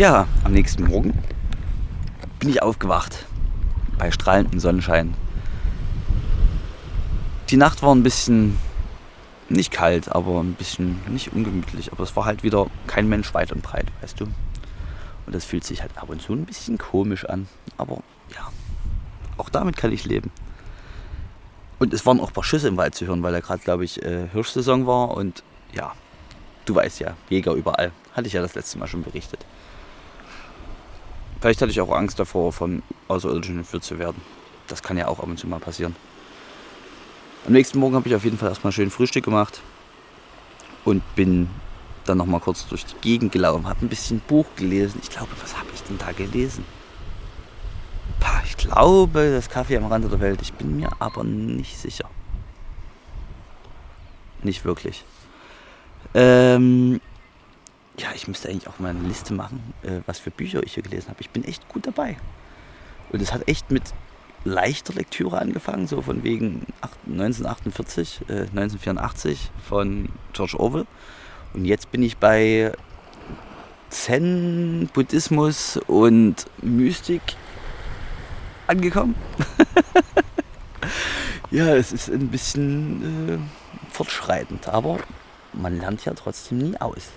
Ja, 0.00 0.26
am 0.44 0.52
nächsten 0.52 0.84
Morgen 0.84 1.12
bin 2.38 2.48
ich 2.48 2.62
aufgewacht 2.62 3.26
bei 3.98 4.10
strahlendem 4.10 4.58
Sonnenschein. 4.58 5.12
Die 7.50 7.58
Nacht 7.58 7.82
war 7.82 7.94
ein 7.94 8.02
bisschen 8.02 8.58
nicht 9.50 9.70
kalt, 9.70 10.10
aber 10.10 10.40
ein 10.40 10.54
bisschen 10.54 10.98
nicht 11.06 11.34
ungemütlich. 11.34 11.92
Aber 11.92 12.02
es 12.02 12.16
war 12.16 12.24
halt 12.24 12.42
wieder 12.42 12.68
kein 12.86 13.10
Mensch 13.10 13.34
weit 13.34 13.52
und 13.52 13.60
breit, 13.60 13.88
weißt 14.00 14.18
du. 14.20 14.24
Und 14.24 15.34
das 15.34 15.44
fühlt 15.44 15.64
sich 15.64 15.82
halt 15.82 15.98
ab 15.98 16.08
und 16.08 16.22
zu 16.22 16.32
ein 16.32 16.46
bisschen 16.46 16.78
komisch 16.78 17.26
an. 17.26 17.46
Aber 17.76 18.02
ja, 18.34 18.50
auch 19.36 19.50
damit 19.50 19.76
kann 19.76 19.92
ich 19.92 20.06
leben. 20.06 20.30
Und 21.78 21.92
es 21.92 22.06
waren 22.06 22.20
auch 22.20 22.28
ein 22.28 22.32
paar 22.32 22.42
Schüsse 22.42 22.68
im 22.68 22.78
Wald 22.78 22.94
zu 22.94 23.06
hören, 23.06 23.22
weil 23.22 23.32
da 23.32 23.40
gerade, 23.40 23.62
glaube 23.62 23.84
ich, 23.84 24.02
äh, 24.02 24.28
Hirschsaison 24.32 24.86
war. 24.86 25.10
Und 25.10 25.42
ja, 25.74 25.92
du 26.64 26.74
weißt 26.74 27.00
ja, 27.00 27.18
Jäger 27.28 27.52
überall. 27.52 27.92
Hatte 28.14 28.28
ich 28.28 28.32
ja 28.32 28.40
das 28.40 28.54
letzte 28.54 28.78
Mal 28.78 28.86
schon 28.86 29.02
berichtet. 29.02 29.44
Vielleicht 31.40 31.62
hatte 31.62 31.70
ich 31.70 31.80
auch 31.80 31.90
Angst 31.90 32.18
davor, 32.18 32.52
von 32.52 32.82
Außerirdischen 33.08 33.58
entführt 33.58 33.84
zu 33.84 33.98
werden. 33.98 34.20
Das 34.68 34.82
kann 34.82 34.98
ja 34.98 35.08
auch 35.08 35.20
ab 35.20 35.26
und 35.26 35.38
zu 35.38 35.46
mal 35.46 35.58
passieren. 35.58 35.96
Am 37.46 37.52
nächsten 37.52 37.78
Morgen 37.78 37.94
habe 37.94 38.08
ich 38.08 38.14
auf 38.14 38.24
jeden 38.24 38.36
Fall 38.36 38.50
erstmal 38.50 38.72
schön 38.72 38.90
Frühstück 38.90 39.24
gemacht 39.24 39.60
und 40.84 41.02
bin 41.14 41.48
dann 42.04 42.18
noch 42.18 42.26
mal 42.26 42.40
kurz 42.40 42.66
durch 42.68 42.84
die 42.84 42.96
Gegend 43.00 43.32
gelaufen, 43.32 43.66
habe 43.66 43.84
ein 43.84 43.88
bisschen 43.88 44.20
Buch 44.20 44.46
gelesen. 44.56 45.00
Ich 45.02 45.10
glaube, 45.10 45.30
was 45.40 45.56
habe 45.56 45.68
ich 45.74 45.82
denn 45.84 45.98
da 45.98 46.12
gelesen? 46.12 46.64
Ich 48.44 48.56
glaube, 48.56 49.30
das 49.30 49.48
Kaffee 49.48 49.76
am 49.76 49.86
Rande 49.86 50.08
der 50.08 50.20
Welt. 50.20 50.42
Ich 50.42 50.52
bin 50.52 50.76
mir 50.76 50.90
aber 50.98 51.24
nicht 51.24 51.78
sicher. 51.78 52.08
Nicht 54.42 54.64
wirklich. 54.64 55.04
Ähm, 56.14 57.00
ja, 58.00 58.08
ich 58.14 58.28
müsste 58.28 58.48
eigentlich 58.48 58.68
auch 58.68 58.78
mal 58.78 58.90
eine 58.90 59.06
Liste 59.06 59.34
machen, 59.34 59.74
äh, 59.82 60.00
was 60.06 60.18
für 60.18 60.30
Bücher 60.30 60.62
ich 60.62 60.74
hier 60.74 60.82
gelesen 60.82 61.08
habe. 61.08 61.20
Ich 61.20 61.30
bin 61.30 61.44
echt 61.44 61.68
gut 61.68 61.86
dabei. 61.86 62.16
Und 63.10 63.20
es 63.20 63.32
hat 63.32 63.46
echt 63.48 63.70
mit 63.70 63.82
leichter 64.44 64.94
Lektüre 64.94 65.38
angefangen, 65.38 65.86
so 65.86 66.00
von 66.00 66.22
wegen 66.22 66.66
1948, 67.06 68.22
äh, 68.28 68.32
1984 68.32 69.50
von 69.68 70.08
George 70.32 70.58
Orwell. 70.58 70.86
Und 71.52 71.66
jetzt 71.66 71.90
bin 71.90 72.02
ich 72.02 72.16
bei 72.16 72.72
Zen, 73.90 74.88
Buddhismus 74.94 75.78
und 75.86 76.46
Mystik 76.62 77.22
angekommen. 78.66 79.14
ja, 81.50 81.74
es 81.74 81.92
ist 81.92 82.08
ein 82.08 82.28
bisschen 82.28 83.28
äh, 83.28 83.92
fortschreitend, 83.92 84.68
aber 84.68 85.00
man 85.52 85.78
lernt 85.78 86.04
ja 86.04 86.14
trotzdem 86.14 86.58
nie 86.58 86.76
aus 86.80 87.08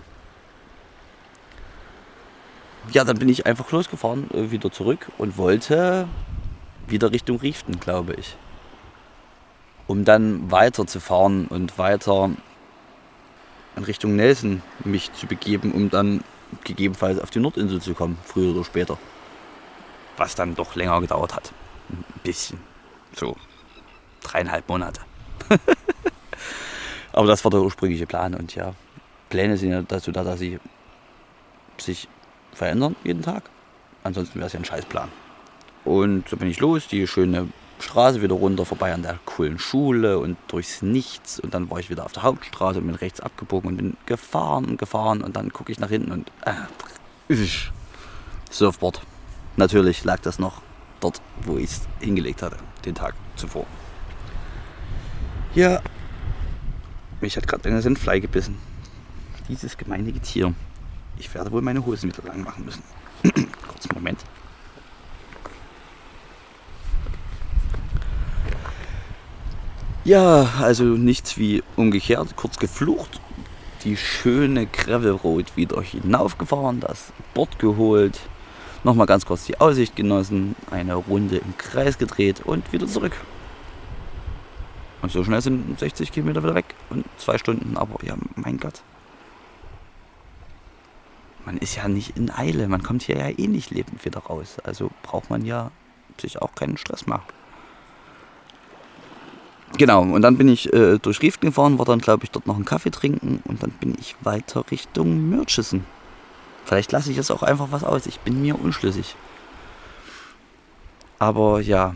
ja, 2.91 3.03
dann 3.03 3.17
bin 3.17 3.29
ich 3.29 3.45
einfach 3.45 3.71
losgefahren, 3.71 4.29
äh, 4.31 4.51
wieder 4.51 4.71
zurück 4.71 5.07
und 5.17 5.37
wollte 5.37 6.07
wieder 6.87 7.11
Richtung 7.11 7.39
Rieften, 7.39 7.79
glaube 7.79 8.13
ich. 8.15 8.35
Um 9.87 10.05
dann 10.05 10.51
weiterzufahren 10.51 11.47
und 11.47 11.77
weiter 11.77 12.31
in 13.75 13.83
Richtung 13.83 14.15
Nelson 14.15 14.61
mich 14.83 15.11
zu 15.13 15.27
begeben, 15.27 15.71
um 15.71 15.89
dann 15.89 16.23
gegebenenfalls 16.63 17.19
auf 17.19 17.29
die 17.31 17.39
Nordinsel 17.39 17.81
zu 17.81 17.93
kommen, 17.93 18.17
früher 18.23 18.53
oder 18.53 18.63
später. 18.63 18.97
Was 20.17 20.35
dann 20.35 20.55
doch 20.55 20.75
länger 20.75 21.01
gedauert 21.01 21.35
hat. 21.35 21.51
Ein 21.89 22.03
bisschen. 22.23 22.59
So 23.15 23.35
dreieinhalb 24.21 24.67
Monate. 24.69 25.01
Aber 27.13 27.27
das 27.27 27.43
war 27.43 27.51
der 27.51 27.61
ursprüngliche 27.61 28.07
Plan 28.07 28.33
und 28.33 28.55
ja, 28.55 28.73
Pläne 29.29 29.57
sind 29.57 29.71
ja 29.71 29.81
dazu 29.81 30.11
da, 30.11 30.23
dass 30.23 30.39
sie 30.39 30.59
sich 31.77 32.07
verändern 32.55 32.95
jeden 33.03 33.22
Tag. 33.22 33.43
Ansonsten 34.03 34.39
wäre 34.39 34.48
es 34.48 34.53
ja 34.53 34.60
ein 34.60 34.65
Scheißplan. 34.65 35.10
Und 35.86 36.29
so 36.29 36.38
bin 36.38 36.50
ich 36.50 36.60
los, 36.60 36.88
die 36.88 37.07
schöne 37.07 37.50
Straße 37.79 38.22
wieder 38.22 38.36
runter, 38.36 38.65
vorbei 38.65 38.93
an 38.93 39.03
der 39.03 39.19
coolen 39.25 39.60
Schule 39.60 40.19
und 40.19 40.38
durchs 40.48 40.81
Nichts. 40.81 41.39
Und 41.39 41.53
dann 41.53 41.69
war 41.69 41.79
ich 41.79 41.89
wieder 41.89 42.05
auf 42.05 42.13
der 42.13 42.24
Hauptstraße 42.24 42.79
und 42.79 42.88
bin 42.88 42.95
rechts 42.95 43.19
abgebogen 43.19 43.72
und 43.72 43.77
bin 43.77 43.98
gefahren 44.05 44.65
und 44.65 44.77
gefahren. 44.77 45.22
Und 45.22 45.36
dann 45.36 45.51
gucke 45.51 45.72
ich 45.72 45.79
nach 45.79 45.89
hinten 45.89 46.12
und 46.12 46.31
äh, 46.45 47.36
Surfboard. 48.50 49.01
Natürlich 49.57 50.03
lag 50.03 50.19
das 50.22 50.39
noch 50.39 50.62
dort, 51.00 51.22
wo 51.41 51.57
ich 51.57 51.65
es 51.65 51.81
hingelegt 52.00 52.41
hatte, 52.41 52.57
den 52.86 52.95
Tag 52.95 53.13
zuvor. 53.36 53.65
Ja, 55.53 55.81
mich 57.22 57.38
hat 57.38 57.48
gerade 57.48 57.69
eine 57.69 57.81
Senflei 57.81 58.19
gebissen. 58.19 58.57
Dieses 59.50 59.77
gemeinige 59.77 60.19
Tier. 60.19 60.53
Ich 61.17 61.34
werde 61.34 61.51
wohl 61.51 61.62
meine 61.62 61.86
Hosen 61.86 62.12
wieder 62.12 62.27
lang 62.27 62.43
machen 62.43 62.65
müssen. 62.65 62.84
Kurz 63.67 63.88
Moment. 63.93 64.20
Ja, 70.05 70.50
also 70.60 70.84
nichts 70.84 71.38
wie 71.38 71.63
umgekehrt, 71.77 72.36
kurz 72.36 72.60
geflucht, 72.60 73.22
die 73.86 73.96
schöne 73.96 74.65
Gravel 74.65 75.12
Road 75.12 75.55
wieder 75.55 75.82
hinaufgefahren, 75.82 76.82
das 76.82 77.13
Board 77.34 77.58
geholt, 77.58 78.20
nochmal 78.84 79.08
ganz 79.08 79.25
kurz 79.25 79.46
die 79.46 79.62
Aussicht 79.62 79.96
genossen, 79.96 80.58
eine 80.72 80.96
Runde 80.96 81.38
im 81.38 81.58
Kreis 81.58 81.98
gedreht 81.98 82.41
und 82.43 82.74
wieder 82.74 82.86
zurück. 82.86 83.13
Und 85.01 85.13
so 85.13 85.24
schnell 85.24 85.41
sind 85.41 85.79
60 85.79 86.12
Kilometer 86.12 86.43
wieder 86.43 86.55
weg 86.55 86.75
und 86.89 87.05
zwei 87.17 87.38
Stunden, 87.38 87.77
aber 87.77 88.03
ja, 88.03 88.15
mein 88.36 88.58
Gott 88.58 88.82
man 91.45 91.57
ist 91.57 91.75
ja 91.75 91.88
nicht 91.88 92.17
in 92.17 92.31
Eile, 92.31 92.67
man 92.67 92.83
kommt 92.83 93.03
hier 93.03 93.17
ja 93.17 93.29
eh 93.29 93.47
nicht 93.47 93.71
lebend 93.71 94.03
wieder 94.05 94.19
raus. 94.19 94.57
Also 94.63 94.91
braucht 95.01 95.29
man 95.29 95.45
ja 95.45 95.71
sich 96.19 96.41
auch 96.41 96.55
keinen 96.55 96.77
Stress 96.77 97.07
machen. 97.07 97.25
Genau, 99.77 100.01
und 100.01 100.21
dann 100.21 100.38
bin 100.38 100.47
ich 100.47 100.71
äh, 100.71 101.00
durch 101.00 101.21
Rieften 101.21 101.50
gefahren, 101.50 101.79
war 101.79 101.85
dann 101.85 102.00
glaube 102.00 102.25
ich 102.25 102.31
dort 102.31 102.45
noch 102.45 102.55
einen 102.55 102.65
Kaffee 102.65 102.91
trinken 102.91 103.41
und 103.45 103.63
dann 103.63 103.71
bin 103.71 103.95
ich 104.00 104.15
weiter 104.21 104.63
Richtung 104.69 105.29
Mürchisen. 105.29 105.85
Vielleicht 106.65 106.91
lasse 106.91 107.09
ich 107.09 107.17
jetzt 107.17 107.31
auch 107.31 107.41
einfach 107.41 107.71
was 107.71 107.83
aus, 107.83 108.05
ich 108.05 108.19
bin 108.19 108.41
mir 108.41 108.59
unschlüssig. 108.59 109.15
Aber 111.17 111.59
ja, 111.59 111.95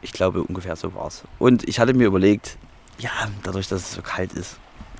ich 0.00 0.12
glaube 0.12 0.42
ungefähr 0.42 0.76
so 0.76 0.94
war 0.94 1.08
es. 1.08 1.24
Und 1.38 1.68
ich 1.68 1.80
hatte 1.80 1.92
mir 1.92 2.06
überlegt, 2.06 2.56
ja, 2.98 3.10
dadurch, 3.42 3.66
dass 3.66 3.82
es 3.82 3.92
so 3.92 4.02
kalt 4.02 4.32
ist, 4.32 4.58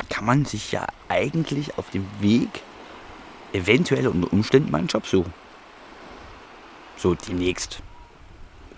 kann 0.09 0.25
man 0.25 0.44
sich 0.44 0.73
ja 0.73 0.87
eigentlich 1.09 1.78
auf 1.78 1.90
dem 1.90 2.06
Weg 2.20 2.62
eventuell 3.52 4.07
unter 4.09 4.33
Umständen 4.33 4.71
meinen 4.71 4.87
Job 4.87 5.07
suchen. 5.07 5.33
So 6.97 7.14
demnächst. 7.14 7.83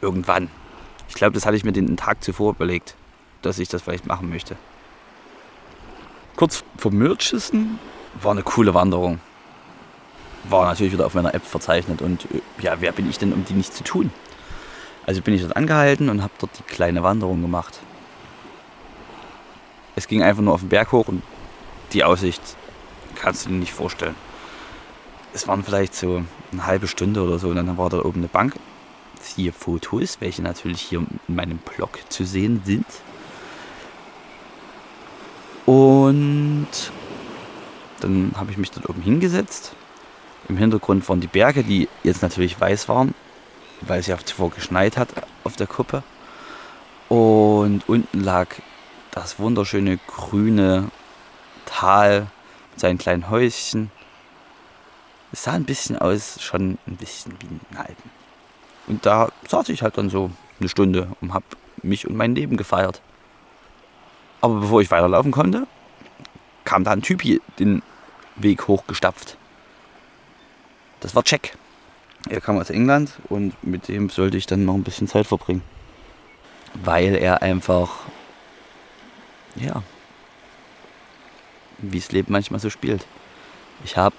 Irgendwann. 0.00 0.50
Ich 1.08 1.14
glaube, 1.14 1.34
das 1.34 1.46
hatte 1.46 1.56
ich 1.56 1.64
mir 1.64 1.72
den 1.72 1.96
Tag 1.96 2.24
zuvor 2.24 2.52
überlegt, 2.52 2.96
dass 3.42 3.58
ich 3.58 3.68
das 3.68 3.82
vielleicht 3.82 4.06
machen 4.06 4.28
möchte. 4.30 4.56
Kurz 6.36 6.64
vor 6.78 6.90
Mürchisen 6.90 7.78
war 8.20 8.32
eine 8.32 8.42
coole 8.42 8.74
Wanderung. 8.74 9.20
War 10.44 10.66
natürlich 10.66 10.92
wieder 10.92 11.06
auf 11.06 11.14
meiner 11.14 11.34
App 11.34 11.44
verzeichnet 11.44 12.02
und 12.02 12.24
äh, 12.26 12.40
ja, 12.60 12.80
wer 12.80 12.92
bin 12.92 13.08
ich 13.08 13.18
denn, 13.18 13.32
um 13.32 13.44
die 13.44 13.52
nicht 13.52 13.72
zu 13.72 13.84
tun? 13.84 14.10
Also 15.06 15.20
bin 15.20 15.34
ich 15.34 15.42
dort 15.42 15.56
angehalten 15.56 16.08
und 16.08 16.22
habe 16.22 16.32
dort 16.38 16.58
die 16.58 16.62
kleine 16.62 17.02
Wanderung 17.02 17.42
gemacht. 17.42 17.80
Es 19.94 20.08
ging 20.08 20.22
einfach 20.22 20.42
nur 20.42 20.54
auf 20.54 20.60
den 20.60 20.68
Berg 20.68 20.92
hoch 20.92 21.08
und 21.08 21.22
die 21.92 22.02
Aussicht 22.02 22.40
kannst 23.14 23.44
du 23.44 23.50
dir 23.50 23.56
nicht 23.56 23.72
vorstellen. 23.72 24.14
Es 25.34 25.48
waren 25.48 25.64
vielleicht 25.64 25.94
so 25.94 26.24
eine 26.52 26.66
halbe 26.66 26.86
Stunde 26.88 27.22
oder 27.22 27.38
so 27.38 27.48
und 27.48 27.56
dann 27.56 27.78
war 27.78 27.88
da 27.88 27.98
oben 27.98 28.20
eine 28.20 28.28
Bank. 28.28 28.54
Siehe 29.20 29.52
Fotos, 29.52 30.20
welche 30.20 30.42
natürlich 30.42 30.82
hier 30.82 30.98
in 31.28 31.34
meinem 31.34 31.58
Blog 31.58 31.98
zu 32.08 32.24
sehen 32.24 32.62
sind. 32.64 32.86
Und 35.64 36.66
dann 38.00 38.32
habe 38.36 38.50
ich 38.50 38.58
mich 38.58 38.70
dort 38.72 38.88
oben 38.88 39.00
hingesetzt. 39.00 39.74
Im 40.48 40.56
Hintergrund 40.56 41.08
waren 41.08 41.20
die 41.20 41.28
Berge, 41.28 41.62
die 41.62 41.88
jetzt 42.02 42.20
natürlich 42.20 42.60
weiß 42.60 42.88
waren, 42.88 43.14
weil 43.80 44.00
es 44.00 44.08
ja 44.08 44.18
zuvor 44.18 44.50
geschneit 44.50 44.96
hat 44.96 45.08
auf 45.44 45.56
der 45.56 45.68
Kuppe. 45.68 46.02
Und 47.08 47.88
unten 47.88 48.20
lag 48.20 48.48
das 49.12 49.38
wunderschöne 49.38 49.98
grüne 50.08 50.90
Tal 51.64 52.26
mit 52.72 52.80
seinen 52.80 52.98
kleinen 52.98 53.30
Häuschen. 53.30 53.90
Es 55.32 55.44
sah 55.44 55.52
ein 55.52 55.64
bisschen 55.64 55.98
aus, 55.98 56.40
schon 56.40 56.78
ein 56.86 56.96
bisschen 56.96 57.32
wie 57.40 57.46
ein 57.46 57.76
Alpen. 57.76 58.10
Und 58.86 59.06
da 59.06 59.30
saß 59.48 59.70
ich 59.70 59.82
halt 59.82 59.96
dann 59.96 60.10
so 60.10 60.30
eine 60.60 60.68
Stunde 60.68 61.08
und 61.20 61.32
habe 61.32 61.44
mich 61.82 62.06
und 62.06 62.16
mein 62.16 62.34
Leben 62.34 62.56
gefeiert. 62.56 63.00
Aber 64.40 64.60
bevor 64.60 64.82
ich 64.82 64.90
weiterlaufen 64.90 65.32
konnte, 65.32 65.66
kam 66.64 66.84
da 66.84 66.90
ein 66.90 67.02
Typi 67.02 67.40
den 67.58 67.82
Weg 68.36 68.68
hochgestapft. 68.68 69.36
Das 71.00 71.14
war 71.14 71.22
Jack. 71.24 71.56
Er 72.28 72.40
kam 72.40 72.58
aus 72.58 72.70
England 72.70 73.12
und 73.28 73.54
mit 73.64 73.88
dem 73.88 74.10
sollte 74.10 74.36
ich 74.36 74.46
dann 74.46 74.64
noch 74.64 74.74
ein 74.74 74.84
bisschen 74.84 75.08
Zeit 75.08 75.26
verbringen. 75.26 75.62
Weil 76.74 77.16
er 77.16 77.42
einfach, 77.42 77.90
ja, 79.56 79.82
wie 81.78 81.98
das 81.98 82.12
Leben 82.12 82.32
manchmal 82.32 82.60
so 82.60 82.70
spielt. 82.70 83.06
Ich 83.84 83.96
habe 83.96 84.16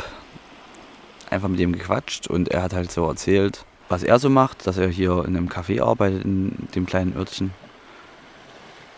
einfach 1.33 1.49
mit 1.49 1.59
ihm 1.59 1.73
gequatscht 1.73 2.27
und 2.27 2.49
er 2.49 2.63
hat 2.63 2.73
halt 2.73 2.91
so 2.91 3.07
erzählt, 3.07 3.65
was 3.89 4.03
er 4.03 4.19
so 4.19 4.29
macht, 4.29 4.65
dass 4.65 4.77
er 4.77 4.87
hier 4.87 5.25
in 5.25 5.35
einem 5.35 5.49
Café 5.49 5.83
arbeitet, 5.83 6.23
in 6.23 6.67
dem 6.73 6.85
kleinen 6.85 7.15
Örtchen. 7.15 7.51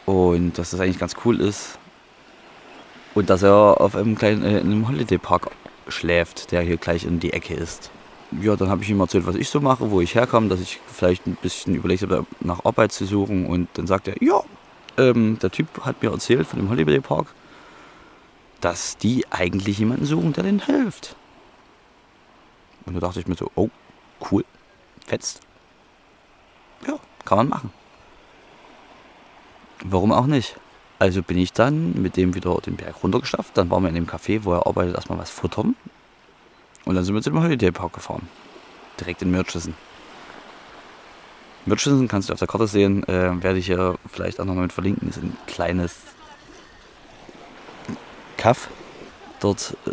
Und 0.05 0.57
dass 0.57 0.69
das 0.69 0.79
eigentlich 0.79 0.99
ganz 0.99 1.15
cool 1.25 1.41
ist. 1.41 1.79
Und 3.15 3.29
dass 3.29 3.41
er 3.41 3.81
auf 3.81 3.95
einem 3.95 4.15
kleinen 4.15 4.43
äh, 4.43 4.59
in 4.59 4.67
einem 4.67 4.87
Holiday 4.87 5.17
Park 5.17 5.49
schläft, 5.87 6.51
der 6.51 6.61
hier 6.61 6.77
gleich 6.77 7.05
in 7.05 7.19
die 7.19 7.33
Ecke 7.33 7.55
ist 7.55 7.89
ja, 8.41 8.55
dann 8.55 8.69
habe 8.69 8.83
ich 8.83 8.89
ihm 8.89 8.99
erzählt, 8.99 9.25
was 9.27 9.35
ich 9.35 9.49
so 9.49 9.59
mache, 9.59 9.91
wo 9.91 10.01
ich 10.01 10.15
herkomme, 10.15 10.47
dass 10.47 10.59
ich 10.59 10.79
vielleicht 10.87 11.25
ein 11.27 11.37
bisschen 11.41 11.75
überlegt 11.75 12.03
habe, 12.03 12.25
nach 12.39 12.65
Arbeit 12.65 12.91
zu 12.91 13.05
suchen. 13.05 13.45
Und 13.45 13.69
dann 13.73 13.87
sagt 13.87 14.07
er, 14.07 14.21
ja, 14.21 14.41
ähm, 14.97 15.37
der 15.39 15.51
Typ 15.51 15.67
hat 15.81 16.01
mir 16.01 16.11
erzählt 16.11 16.47
von 16.47 16.59
dem 16.59 16.69
Holiday 16.69 16.99
Park, 16.99 17.27
dass 18.61 18.97
die 18.97 19.25
eigentlich 19.29 19.79
jemanden 19.79 20.05
suchen, 20.05 20.33
der 20.33 20.43
denen 20.43 20.65
hilft. 20.65 21.15
Und 22.85 22.93
da 22.93 22.99
dachte 22.99 23.19
ich 23.19 23.27
mir 23.27 23.35
so, 23.35 23.51
oh, 23.55 23.69
cool, 24.31 24.45
fetzt. 25.05 25.41
Ja, 26.87 26.99
kann 27.23 27.37
man 27.37 27.49
machen. 27.49 27.73
Warum 29.83 30.11
auch 30.11 30.27
nicht? 30.27 30.57
Also 30.99 31.21
bin 31.21 31.37
ich 31.37 31.51
dann 31.51 32.01
mit 32.01 32.15
dem 32.15 32.33
wieder 32.35 32.55
den 32.61 32.77
Berg 32.77 33.03
runtergeschafft. 33.03 33.57
Dann 33.57 33.69
waren 33.69 33.83
wir 33.83 33.89
in 33.89 33.95
dem 33.95 34.07
Café, 34.07 34.43
wo 34.43 34.53
er 34.53 34.65
arbeitet, 34.65 34.95
erstmal 34.95 35.19
was 35.19 35.29
futtern. 35.29 35.75
Und 36.85 36.95
dann 36.95 37.03
sind 37.03 37.15
wir 37.15 37.21
zu 37.21 37.31
dem 37.31 37.41
Holiday 37.41 37.71
Park 37.71 37.93
gefahren. 37.93 38.29
Direkt 38.99 39.21
in 39.21 39.31
Murchison. 39.31 39.73
Murchison 41.65 42.07
kannst 42.07 42.29
du 42.29 42.33
auf 42.33 42.39
der 42.39 42.47
Karte 42.47 42.67
sehen, 42.67 43.03
äh, 43.07 43.41
werde 43.41 43.57
ich 43.57 43.65
hier 43.65 43.95
vielleicht 44.09 44.39
auch 44.39 44.45
nochmal 44.45 44.63
mit 44.63 44.73
verlinken. 44.73 45.07
Das 45.07 45.17
ist 45.17 45.23
ein 45.23 45.37
kleines 45.47 45.97
Kaff. 48.37 48.69
Dort 49.39 49.75
äh, 49.85 49.91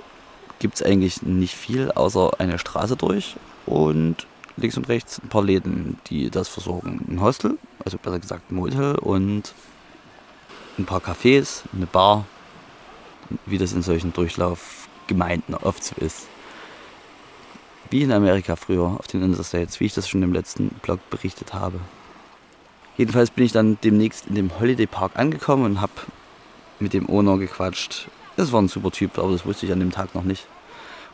gibt 0.62 0.76
es 0.76 0.82
eigentlich 0.82 1.22
nicht 1.22 1.56
viel, 1.56 1.90
außer 1.90 2.38
eine 2.38 2.56
Straße 2.56 2.96
durch 2.96 3.34
und 3.66 4.28
links 4.56 4.76
und 4.76 4.88
rechts 4.88 5.20
ein 5.20 5.28
paar 5.28 5.42
Läden, 5.42 5.98
die 6.06 6.30
das 6.30 6.48
versorgen. 6.48 7.04
Ein 7.10 7.20
Hostel, 7.20 7.58
also 7.84 7.98
besser 7.98 8.20
gesagt 8.20 8.50
ein 8.50 8.54
Motel 8.54 8.94
und 8.94 9.54
ein 10.78 10.84
paar 10.86 11.00
Cafés, 11.00 11.62
eine 11.74 11.86
Bar, 11.86 12.26
wie 13.44 13.58
das 13.58 13.72
in 13.72 13.82
solchen 13.82 14.12
Durchlaufgemeinden 14.12 15.56
oft 15.56 15.82
so 15.82 15.96
ist. 15.96 16.28
Wie 17.90 18.02
in 18.02 18.12
Amerika 18.12 18.54
früher 18.54 18.84
auf 18.84 19.08
den 19.08 19.22
Interstates, 19.22 19.80
wie 19.80 19.86
ich 19.86 19.94
das 19.94 20.08
schon 20.08 20.22
im 20.22 20.32
letzten 20.32 20.68
Blog 20.82 21.00
berichtet 21.10 21.54
habe. 21.54 21.80
Jedenfalls 22.96 23.32
bin 23.32 23.46
ich 23.46 23.52
dann 23.52 23.78
demnächst 23.82 24.28
in 24.28 24.36
dem 24.36 24.60
Holiday 24.60 24.86
Park 24.86 25.12
angekommen 25.16 25.64
und 25.64 25.80
habe 25.80 25.92
mit 26.78 26.92
dem 26.92 27.08
Owner 27.08 27.36
gequatscht. 27.38 28.06
Das 28.42 28.50
war 28.50 28.60
ein 28.60 28.66
super 28.66 28.90
Typ, 28.90 29.20
aber 29.20 29.30
das 29.30 29.46
wusste 29.46 29.66
ich 29.66 29.72
an 29.72 29.78
dem 29.78 29.92
Tag 29.92 30.16
noch 30.16 30.24
nicht. 30.24 30.48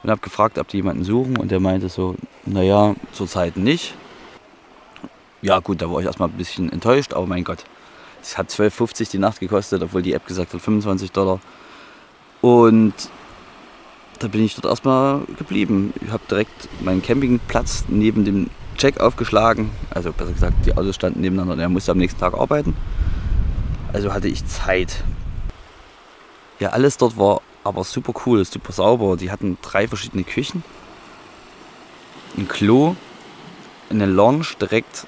Und 0.03 0.11
habe 0.11 0.23
gefragt, 0.23 0.57
ob 0.57 0.67
die 0.69 0.79
jemanden 0.79 1.05
suchen 1.05 1.37
und 1.37 1.51
der 1.51 1.61
meinte 1.61 1.91
so, 1.91 2.15
naja, 2.47 2.95
zurzeit 3.13 3.59
nicht. 3.59 3.93
Ja 5.43 5.59
gut, 5.59 5.83
da 5.83 5.91
war 5.91 6.01
ich 6.01 6.07
erstmal 6.07 6.31
ein 6.31 6.39
bisschen 6.39 6.73
enttäuscht, 6.73 7.13
aber 7.13 7.27
mein 7.27 7.45
Gott, 7.45 7.65
es 8.23 8.39
hat 8.39 8.49
12,50 8.49 9.11
die 9.11 9.19
Nacht 9.19 9.41
gekostet, 9.41 9.83
obwohl 9.83 10.01
die 10.01 10.15
App 10.15 10.27
gesagt 10.27 10.55
hat 10.55 10.61
25 10.63 11.13
Dollar. 11.13 11.39
Und 12.41 12.95
da 14.21 14.29
bin 14.29 14.43
ich 14.43 14.55
dort 14.55 14.65
erstmal 14.65 15.21
geblieben. 15.37 15.93
Ich 16.01 16.11
habe 16.11 16.23
direkt 16.31 16.71
meinen 16.81 17.03
Campingplatz 17.03 17.85
neben 17.89 18.25
dem 18.25 18.49
Check 18.79 19.01
aufgeschlagen. 19.01 19.71
Also 19.91 20.13
besser 20.13 20.33
gesagt, 20.33 20.65
die 20.65 20.75
Autos 20.75 20.95
standen 20.95 21.21
nebeneinander 21.21 21.53
und 21.53 21.61
er 21.61 21.69
musste 21.69 21.93
am 21.93 21.99
nächsten 21.99 22.21
Tag 22.21 22.33
arbeiten. 22.33 22.75
Also 23.93 24.15
hatte 24.15 24.29
ich 24.29 24.47
Zeit. 24.47 25.05
Ja, 26.59 26.71
alles 26.71 26.97
dort 26.97 27.17
war 27.17 27.41
aber 27.65 27.85
super 27.85 28.13
cool, 28.27 28.45
super 28.45 28.73
sauber. 28.73 29.17
Die 29.17 29.31
hatten 29.31 29.59
drei 29.63 29.87
verschiedene 29.87 30.25
Küchen, 30.25 30.65
ein 32.37 32.49
Klo, 32.49 32.97
eine 33.91 34.07
Lounge 34.07 34.47
direkt 34.61 35.07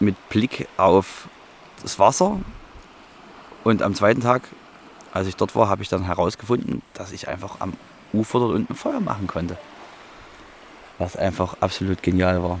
mit 0.00 0.16
Blick 0.28 0.68
auf 0.76 1.28
das 1.82 1.98
Wasser. 1.98 2.38
Und 3.64 3.82
am 3.82 3.94
zweiten 3.94 4.20
Tag, 4.20 4.42
als 5.12 5.26
ich 5.26 5.36
dort 5.36 5.54
war, 5.54 5.68
habe 5.68 5.82
ich 5.82 5.88
dann 5.88 6.04
herausgefunden, 6.04 6.82
dass 6.94 7.12
ich 7.12 7.28
einfach 7.28 7.60
am 7.60 7.74
Ufer 8.12 8.38
dort 8.38 8.54
unten 8.54 8.74
Feuer 8.74 9.00
machen 9.00 9.26
konnte. 9.26 9.58
Was 10.98 11.16
einfach 11.16 11.56
absolut 11.60 12.02
genial 12.02 12.42
war. 12.42 12.58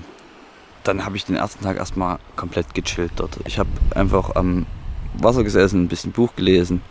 Dann 0.84 1.04
habe 1.04 1.16
ich 1.16 1.24
den 1.24 1.36
ersten 1.36 1.64
Tag 1.64 1.76
erstmal 1.76 2.18
komplett 2.36 2.74
gechillt 2.74 3.12
dort. 3.16 3.38
Ich 3.44 3.58
habe 3.58 3.70
einfach 3.94 4.36
am 4.36 4.66
Wasser 5.14 5.44
gesessen, 5.44 5.84
ein 5.84 5.88
bisschen 5.88 6.12
Buch 6.12 6.34
gelesen, 6.36 6.82